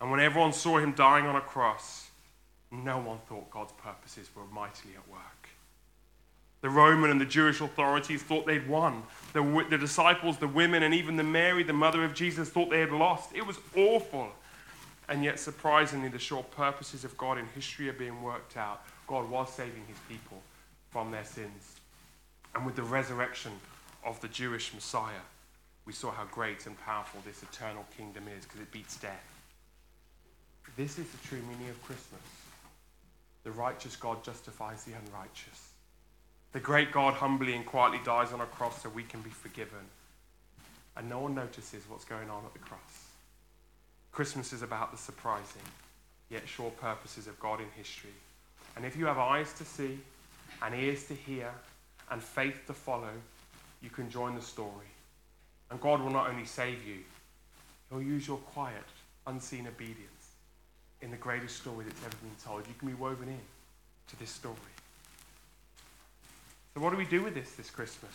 And 0.00 0.10
when 0.10 0.20
everyone 0.20 0.52
saw 0.52 0.78
him 0.78 0.92
dying 0.92 1.26
on 1.26 1.36
a 1.36 1.40
cross, 1.40 2.08
no 2.70 2.98
one 2.98 3.18
thought 3.28 3.50
God's 3.50 3.72
purposes 3.72 4.28
were 4.34 4.44
mightily 4.52 4.94
at 4.94 5.08
work. 5.08 5.48
The 6.60 6.70
Roman 6.70 7.10
and 7.10 7.20
the 7.20 7.24
Jewish 7.24 7.60
authorities 7.60 8.22
thought 8.22 8.46
they'd 8.46 8.68
won. 8.68 9.04
The, 9.32 9.66
the 9.70 9.78
disciples, 9.78 10.38
the 10.38 10.48
women, 10.48 10.82
and 10.82 10.92
even 10.92 11.16
the 11.16 11.22
Mary, 11.22 11.62
the 11.62 11.72
mother 11.72 12.04
of 12.04 12.14
Jesus, 12.14 12.48
thought 12.48 12.68
they 12.68 12.80
had 12.80 12.90
lost. 12.90 13.30
It 13.34 13.46
was 13.46 13.58
awful. 13.76 14.28
And 15.08 15.24
yet, 15.24 15.38
surprisingly, 15.38 16.08
the 16.08 16.18
sure 16.18 16.42
purposes 16.42 17.04
of 17.04 17.16
God 17.16 17.38
in 17.38 17.46
history 17.54 17.88
are 17.88 17.94
being 17.94 18.22
worked 18.22 18.56
out. 18.56 18.82
God 19.06 19.30
was 19.30 19.52
saving 19.52 19.84
his 19.86 19.98
people 20.08 20.42
from 20.90 21.10
their 21.10 21.24
sins. 21.24 21.76
And 22.54 22.66
with 22.66 22.74
the 22.74 22.82
resurrection 22.82 23.52
of 24.04 24.20
the 24.20 24.28
Jewish 24.28 24.74
Messiah, 24.74 25.22
we 25.86 25.92
saw 25.92 26.10
how 26.10 26.24
great 26.24 26.66
and 26.66 26.78
powerful 26.80 27.20
this 27.24 27.42
eternal 27.42 27.86
kingdom 27.96 28.24
is 28.36 28.44
because 28.44 28.60
it 28.60 28.70
beats 28.72 28.96
death. 28.96 29.37
This 30.76 30.98
is 30.98 31.08
the 31.10 31.28
true 31.28 31.40
meaning 31.48 31.70
of 31.70 31.82
Christmas. 31.82 32.20
The 33.44 33.50
righteous 33.50 33.96
God 33.96 34.22
justifies 34.24 34.84
the 34.84 34.92
unrighteous. 34.92 35.70
The 36.52 36.60
great 36.60 36.92
God 36.92 37.14
humbly 37.14 37.54
and 37.54 37.66
quietly 37.66 38.00
dies 38.04 38.32
on 38.32 38.40
a 38.40 38.46
cross 38.46 38.82
so 38.82 38.88
we 38.88 39.02
can 39.02 39.20
be 39.20 39.30
forgiven. 39.30 39.78
And 40.96 41.08
no 41.08 41.20
one 41.20 41.34
notices 41.34 41.82
what's 41.88 42.04
going 42.04 42.30
on 42.30 42.44
at 42.44 42.52
the 42.52 42.58
cross. 42.58 42.80
Christmas 44.12 44.52
is 44.52 44.62
about 44.62 44.90
the 44.90 44.98
surprising, 44.98 45.62
yet 46.30 46.48
sure 46.48 46.70
purposes 46.70 47.26
of 47.26 47.38
God 47.38 47.60
in 47.60 47.66
history. 47.76 48.14
And 48.76 48.84
if 48.84 48.96
you 48.96 49.06
have 49.06 49.18
eyes 49.18 49.52
to 49.54 49.64
see, 49.64 49.98
and 50.62 50.74
ears 50.74 51.04
to 51.04 51.14
hear, 51.14 51.50
and 52.10 52.22
faith 52.22 52.66
to 52.66 52.72
follow, 52.72 53.12
you 53.80 53.90
can 53.90 54.10
join 54.10 54.34
the 54.34 54.42
story. 54.42 54.90
And 55.70 55.80
God 55.80 56.00
will 56.00 56.10
not 56.10 56.28
only 56.28 56.46
save 56.46 56.86
you, 56.86 56.98
He'll 57.90 58.02
use 58.02 58.26
your 58.26 58.38
quiet, 58.38 58.84
unseen 59.26 59.66
obedience 59.66 60.17
in 61.00 61.10
the 61.10 61.16
greatest 61.16 61.56
story 61.56 61.84
that's 61.84 62.00
ever 62.04 62.16
been 62.16 62.30
told. 62.44 62.66
You 62.66 62.74
can 62.78 62.88
be 62.88 62.94
woven 62.94 63.28
in 63.28 63.40
to 64.08 64.18
this 64.18 64.30
story. 64.30 64.56
So, 66.74 66.80
what 66.80 66.90
do 66.90 66.96
we 66.96 67.04
do 67.04 67.22
with 67.22 67.34
this 67.34 67.52
this 67.52 67.70
Christmas? 67.70 68.12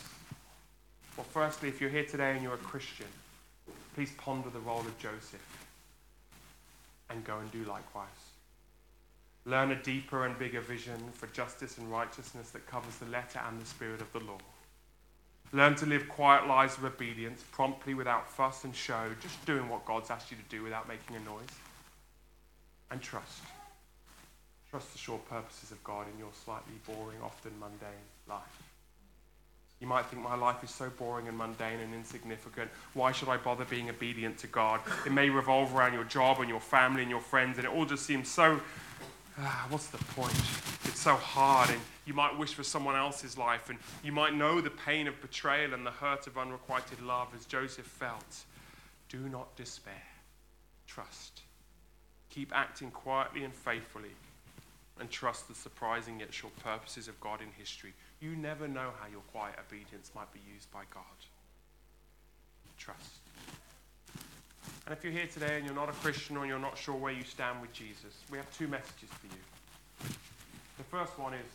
Well, 1.17 1.25
firstly, 1.31 1.69
if 1.69 1.79
you're 1.79 1.89
here 1.89 2.05
today 2.05 2.31
and 2.31 2.41
you're 2.41 2.55
a 2.55 2.57
Christian, 2.57 3.07
please 3.93 4.11
ponder 4.17 4.49
the 4.49 4.59
role 4.59 4.79
of 4.79 4.97
Joseph 4.97 5.67
and 7.09 7.23
go 7.23 7.37
and 7.37 7.51
do 7.51 7.63
likewise. 7.65 8.07
Learn 9.45 9.71
a 9.71 9.75
deeper 9.75 10.25
and 10.25 10.39
bigger 10.39 10.61
vision 10.61 10.97
for 11.13 11.27
justice 11.27 11.77
and 11.77 11.91
righteousness 11.91 12.49
that 12.51 12.65
covers 12.65 12.95
the 12.95 13.05
letter 13.07 13.41
and 13.47 13.61
the 13.61 13.65
spirit 13.65 14.01
of 14.01 14.11
the 14.13 14.19
law. 14.19 14.39
Learn 15.51 15.75
to 15.75 15.85
live 15.85 16.09
quiet 16.09 16.47
lives 16.47 16.77
of 16.77 16.85
obedience, 16.85 17.43
promptly 17.51 17.93
without 17.93 18.27
fuss 18.27 18.63
and 18.63 18.75
show, 18.75 19.09
just 19.21 19.45
doing 19.45 19.69
what 19.69 19.85
God's 19.85 20.09
asked 20.09 20.31
you 20.31 20.37
to 20.37 20.55
do 20.55 20.63
without 20.63 20.87
making 20.87 21.15
a 21.15 21.19
noise 21.19 21.59
and 22.93 23.01
trust. 23.01 23.41
Trust 24.69 24.93
the 24.93 24.99
sure 24.99 25.17
purposes 25.29 25.71
of 25.71 25.83
God 25.83 26.05
in 26.13 26.17
your 26.19 26.29
slightly 26.45 26.73
boring, 26.85 27.17
often 27.23 27.51
mundane 27.59 28.07
life. 28.29 28.61
You 29.81 29.87
might 29.87 30.05
think 30.05 30.21
my 30.21 30.35
life 30.35 30.63
is 30.63 30.69
so 30.69 30.89
boring 30.91 31.27
and 31.27 31.37
mundane 31.37 31.79
and 31.79 31.93
insignificant. 31.93 32.69
Why 32.93 33.11
should 33.11 33.27
I 33.27 33.37
bother 33.37 33.65
being 33.65 33.89
obedient 33.89 34.37
to 34.39 34.47
God? 34.47 34.79
It 35.05 35.11
may 35.11 35.29
revolve 35.29 35.75
around 35.75 35.93
your 35.93 36.05
job 36.05 36.39
and 36.39 36.47
your 36.47 36.61
family 36.61 37.01
and 37.01 37.09
your 37.09 37.19
friends, 37.19 37.57
and 37.57 37.65
it 37.65 37.73
all 37.73 37.85
just 37.85 38.05
seems 38.05 38.29
so. 38.29 38.61
Ah, 39.39 39.65
what's 39.69 39.87
the 39.87 39.97
point? 39.97 40.39
It's 40.85 41.01
so 41.01 41.15
hard, 41.15 41.71
and 41.71 41.81
you 42.05 42.13
might 42.13 42.37
wish 42.37 42.53
for 42.53 42.63
someone 42.63 42.95
else's 42.95 43.37
life, 43.37 43.69
and 43.69 43.79
you 44.03 44.11
might 44.11 44.35
know 44.35 44.61
the 44.61 44.69
pain 44.69 45.07
of 45.07 45.19
betrayal 45.19 45.73
and 45.73 45.85
the 45.85 45.91
hurt 45.91 46.27
of 46.27 46.37
unrequited 46.37 47.01
love 47.01 47.29
as 47.35 47.45
Joseph 47.45 47.87
felt. 47.87 48.43
Do 49.09 49.17
not 49.17 49.55
despair. 49.55 49.93
Trust. 50.87 51.41
Keep 52.33 52.51
acting 52.55 52.89
quietly 52.89 53.43
and 53.43 53.53
faithfully 53.53 54.09
and 54.99 55.09
trust 55.11 55.47
the 55.47 55.53
surprising 55.53 56.19
yet 56.19 56.33
sure 56.33 56.49
purposes 56.63 57.07
of 57.07 57.19
God 57.19 57.41
in 57.41 57.47
history. 57.59 57.93
You 58.21 58.35
never 58.35 58.67
know 58.67 58.89
how 58.99 59.07
your 59.07 59.21
quiet 59.31 59.55
obedience 59.59 60.09
might 60.15 60.33
be 60.33 60.39
used 60.51 60.71
by 60.71 60.81
God. 60.91 61.03
Trust. 62.79 63.19
And 64.85 64.97
if 64.97 65.03
you're 65.03 65.13
here 65.13 65.27
today 65.27 65.57
and 65.57 65.65
you're 65.65 65.75
not 65.75 65.89
a 65.89 65.93
Christian 65.93 66.35
or 66.35 66.47
you're 66.47 66.57
not 66.57 66.75
sure 66.75 66.95
where 66.95 67.13
you 67.13 67.23
stand 67.23 67.61
with 67.61 67.71
Jesus, 67.71 68.17
we 68.31 68.37
have 68.39 68.57
two 68.57 68.67
messages 68.67 69.09
for 69.09 69.27
you. 69.27 70.09
The 70.79 70.83
first 70.85 71.17
one 71.19 71.35
is 71.35 71.45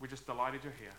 we're 0.00 0.08
just 0.08 0.26
delighted 0.26 0.60
you're 0.64 0.72
here. 0.80 0.96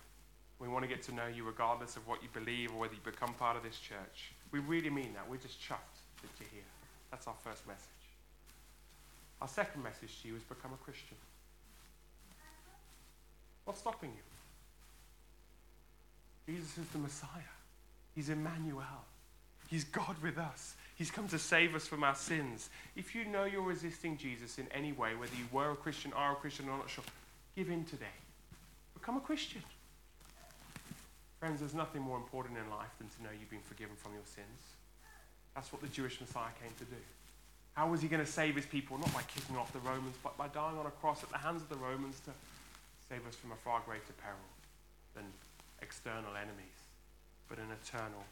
We 0.60 0.68
want 0.68 0.84
to 0.84 0.88
get 0.88 1.02
to 1.04 1.16
know 1.16 1.28
you 1.34 1.44
regardless 1.44 1.98
of 1.98 2.08
what 2.08 2.22
you 2.22 2.30
believe 2.32 2.72
or 2.72 2.80
whether 2.80 2.94
you 2.94 3.02
become 3.04 3.34
part 3.34 3.58
of 3.58 3.64
this 3.64 3.80
church. 3.80 4.32
We 4.52 4.60
really 4.60 4.92
mean 4.92 5.14
that. 5.16 5.28
We're 5.28 5.38
just 5.38 5.60
chuffed 5.60 5.98
that 6.22 6.30
you're 6.40 6.50
here. 6.54 6.70
That's 7.10 7.28
our 7.28 7.36
first 7.44 7.66
message. 7.68 8.05
Our 9.46 9.50
second 9.50 9.84
message 9.84 10.24
to 10.24 10.28
you 10.28 10.36
is 10.36 10.42
become 10.42 10.74
a 10.74 10.84
Christian. 10.84 11.18
What's 13.64 13.80
stopping 13.80 14.10
you? 16.48 16.52
Jesus 16.52 16.80
is 16.80 16.88
the 16.88 16.98
Messiah. 16.98 17.30
He's 18.16 18.30
Emmanuel. 18.30 19.06
He's 19.70 19.84
God 19.84 20.16
with 20.24 20.40
us. 20.40 20.74
He's 20.96 21.12
come 21.12 21.28
to 21.28 21.38
save 21.38 21.76
us 21.76 21.86
from 21.86 22.04
our 22.04 22.16
sins. 22.16 22.72
If 22.96 23.14
you 23.14 23.24
know 23.26 23.46
you're 23.46 23.62
resisting 23.62 24.18
Jesus 24.18 24.58
in 24.58 24.66
any 24.74 24.94
way, 24.94 25.14
whether 25.14 25.36
you 25.36 25.46
were 25.52 25.70
a 25.70 25.76
Christian, 25.76 26.12
are 26.14 26.32
a 26.32 26.36
Christian, 26.36 26.68
or 26.68 26.80
not 26.80 26.90
sure, 26.90 27.04
give 27.56 27.70
in 27.70 27.86
today. 27.86 28.18
Become 28.96 29.18
a 29.18 29.22
Christian. 29.22 29.62
Friends, 31.40 31.60
there's 31.60 31.76
nothing 31.76 32.02
more 32.02 32.18
important 32.18 32.58
in 32.58 32.68
life 32.72 32.98
than 32.98 33.10
to 33.10 33.22
know 33.22 33.30
you've 33.40 33.52
been 33.52 33.60
forgiven 33.60 33.96
from 33.96 34.14
your 34.14 34.26
sins. 34.26 34.74
That's 35.54 35.72
what 35.72 35.84
the 35.84 35.88
Jewish 35.90 36.20
Messiah 36.20 36.50
came 36.60 36.74
to 36.80 36.86
do. 36.86 36.98
How 37.76 37.88
was 37.88 38.02
he 38.02 38.08
going 38.08 38.24
to 38.24 38.32
save 38.32 38.56
his 38.56 38.66
people? 38.66 38.98
Not 38.98 39.14
by 39.14 39.22
kicking 39.24 39.58
off 39.58 39.72
the 39.74 39.80
Romans, 39.80 40.16
but 40.24 40.38
by 40.38 40.48
dying 40.48 40.78
on 40.78 40.86
a 40.86 40.96
cross 41.04 41.24
at 41.24 41.30
the 41.30 41.38
hands 41.38 41.62
of 41.62 41.70
the 41.70 41.76
Romans 41.76 42.20
to 42.24 42.32
save 43.10 43.28
us 43.28 43.36
from 43.36 43.52
a 43.52 43.60
far 43.68 43.82
greater 43.86 44.16
peril 44.24 44.48
than 45.14 45.26
external 45.82 46.36
enemies, 46.40 46.80
but 47.50 47.60
an 47.60 47.68
eternal 47.84 48.24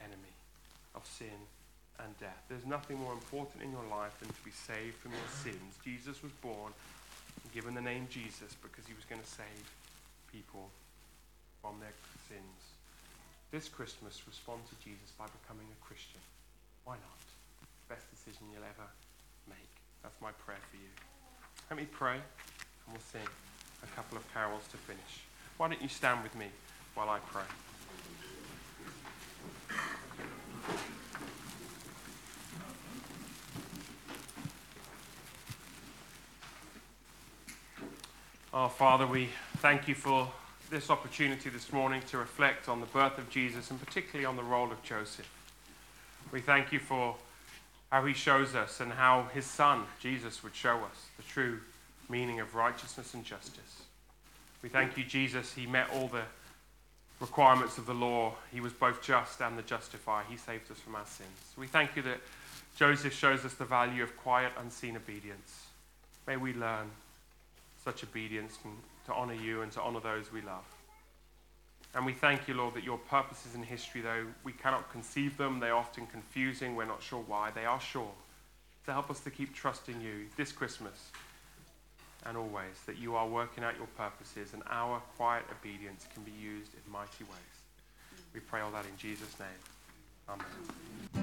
enemy 0.00 0.34
of 0.94 1.06
sin 1.06 1.48
and 1.98 2.12
death. 2.20 2.44
There's 2.48 2.66
nothing 2.66 2.98
more 2.98 3.12
important 3.12 3.62
in 3.62 3.72
your 3.72 3.84
life 3.88 4.12
than 4.20 4.28
to 4.28 4.42
be 4.44 4.52
saved 4.52 4.96
from 5.00 5.12
your 5.12 5.30
sins. 5.42 5.80
Jesus 5.84 6.22
was 6.22 6.32
born 6.44 6.72
and 7.42 7.52
given 7.52 7.74
the 7.74 7.80
name 7.80 8.06
Jesus 8.10 8.52
because 8.60 8.86
he 8.86 8.94
was 8.94 9.04
going 9.08 9.20
to 9.20 9.32
save 9.32 9.64
people 10.30 10.68
from 11.62 11.80
their 11.80 11.94
sins. 12.28 12.60
This 13.50 13.68
Christmas, 13.68 14.20
respond 14.26 14.60
to 14.68 14.76
Jesus 14.84 15.14
by 15.16 15.26
becoming 15.40 15.66
a 15.70 15.80
Christian. 15.80 16.20
Why 16.84 17.00
not? 17.00 17.33
Best 17.88 18.10
decision 18.10 18.46
you'll 18.52 18.62
ever 18.62 18.88
make. 19.48 19.70
That's 20.02 20.20
my 20.20 20.32
prayer 20.32 20.58
for 20.70 20.76
you. 20.76 20.88
Let 21.70 21.78
me 21.78 21.86
pray, 21.90 22.14
and 22.14 22.88
we'll 22.88 23.00
sing 23.00 23.28
a 23.82 23.86
couple 23.96 24.18
of 24.18 24.32
carols 24.32 24.62
to 24.70 24.76
finish. 24.76 25.24
Why 25.56 25.68
don't 25.68 25.82
you 25.82 25.88
stand 25.88 26.22
with 26.22 26.34
me 26.34 26.46
while 26.94 27.08
I 27.08 27.18
pray? 27.18 27.42
Oh, 38.56 38.68
Father, 38.68 39.04
we 39.06 39.30
thank 39.56 39.88
you 39.88 39.96
for 39.96 40.30
this 40.70 40.88
opportunity 40.88 41.50
this 41.50 41.72
morning 41.72 42.02
to 42.08 42.18
reflect 42.18 42.68
on 42.68 42.80
the 42.80 42.86
birth 42.86 43.18
of 43.18 43.28
Jesus 43.28 43.70
and 43.70 43.84
particularly 43.84 44.24
on 44.24 44.36
the 44.36 44.44
role 44.44 44.70
of 44.70 44.80
Joseph. 44.84 45.28
We 46.30 46.40
thank 46.40 46.72
you 46.72 46.78
for 46.78 47.16
how 47.90 48.04
he 48.04 48.14
shows 48.14 48.54
us 48.54 48.80
and 48.80 48.92
how 48.92 49.28
his 49.32 49.46
son, 49.46 49.84
Jesus, 50.00 50.42
would 50.42 50.54
show 50.54 50.76
us 50.78 51.06
the 51.16 51.22
true 51.22 51.60
meaning 52.08 52.40
of 52.40 52.54
righteousness 52.54 53.14
and 53.14 53.24
justice. 53.24 53.82
We 54.62 54.68
thank 54.68 54.96
you, 54.96 55.04
Jesus. 55.04 55.52
He 55.52 55.66
met 55.66 55.88
all 55.94 56.08
the 56.08 56.22
requirements 57.20 57.78
of 57.78 57.86
the 57.86 57.94
law. 57.94 58.34
He 58.52 58.60
was 58.60 58.72
both 58.72 59.02
just 59.02 59.40
and 59.40 59.56
the 59.58 59.62
justifier. 59.62 60.24
He 60.28 60.36
saved 60.36 60.70
us 60.70 60.78
from 60.78 60.94
our 60.94 61.06
sins. 61.06 61.28
We 61.56 61.66
thank 61.66 61.96
you 61.96 62.02
that 62.02 62.18
Joseph 62.76 63.14
shows 63.14 63.44
us 63.44 63.54
the 63.54 63.64
value 63.64 64.02
of 64.02 64.16
quiet, 64.16 64.52
unseen 64.58 64.96
obedience. 64.96 65.66
May 66.26 66.36
we 66.36 66.52
learn 66.54 66.90
such 67.84 68.02
obedience 68.02 68.58
to 69.06 69.12
honor 69.12 69.34
you 69.34 69.62
and 69.62 69.70
to 69.72 69.80
honor 69.80 70.00
those 70.00 70.32
we 70.32 70.40
love. 70.40 70.64
And 71.94 72.04
we 72.04 72.12
thank 72.12 72.48
you, 72.48 72.54
Lord, 72.54 72.74
that 72.74 72.82
your 72.82 72.98
purposes 72.98 73.54
in 73.54 73.62
history, 73.62 74.00
though 74.00 74.26
we 74.42 74.52
cannot 74.52 74.90
conceive 74.90 75.36
them, 75.36 75.60
they're 75.60 75.76
often 75.76 76.06
confusing, 76.06 76.74
we're 76.74 76.86
not 76.86 77.02
sure 77.02 77.22
why, 77.26 77.50
they 77.54 77.64
are 77.64 77.80
sure. 77.80 78.10
So 78.84 78.92
help 78.92 79.10
us 79.10 79.20
to 79.20 79.30
keep 79.30 79.54
trusting 79.54 80.00
you 80.00 80.26
this 80.36 80.50
Christmas 80.50 81.10
and 82.26 82.36
always, 82.36 82.80
that 82.86 82.98
you 82.98 83.14
are 83.14 83.28
working 83.28 83.62
out 83.62 83.76
your 83.76 83.86
purposes 83.98 84.54
and 84.54 84.62
our 84.68 85.00
quiet 85.16 85.44
obedience 85.50 86.06
can 86.12 86.22
be 86.24 86.32
used 86.32 86.72
in 86.74 86.92
mighty 86.92 87.24
ways. 87.24 87.54
We 88.32 88.40
pray 88.40 88.60
all 88.60 88.70
that 88.72 88.86
in 88.86 88.96
Jesus' 88.96 89.38
name. 89.38 89.48
Amen. 90.28 91.13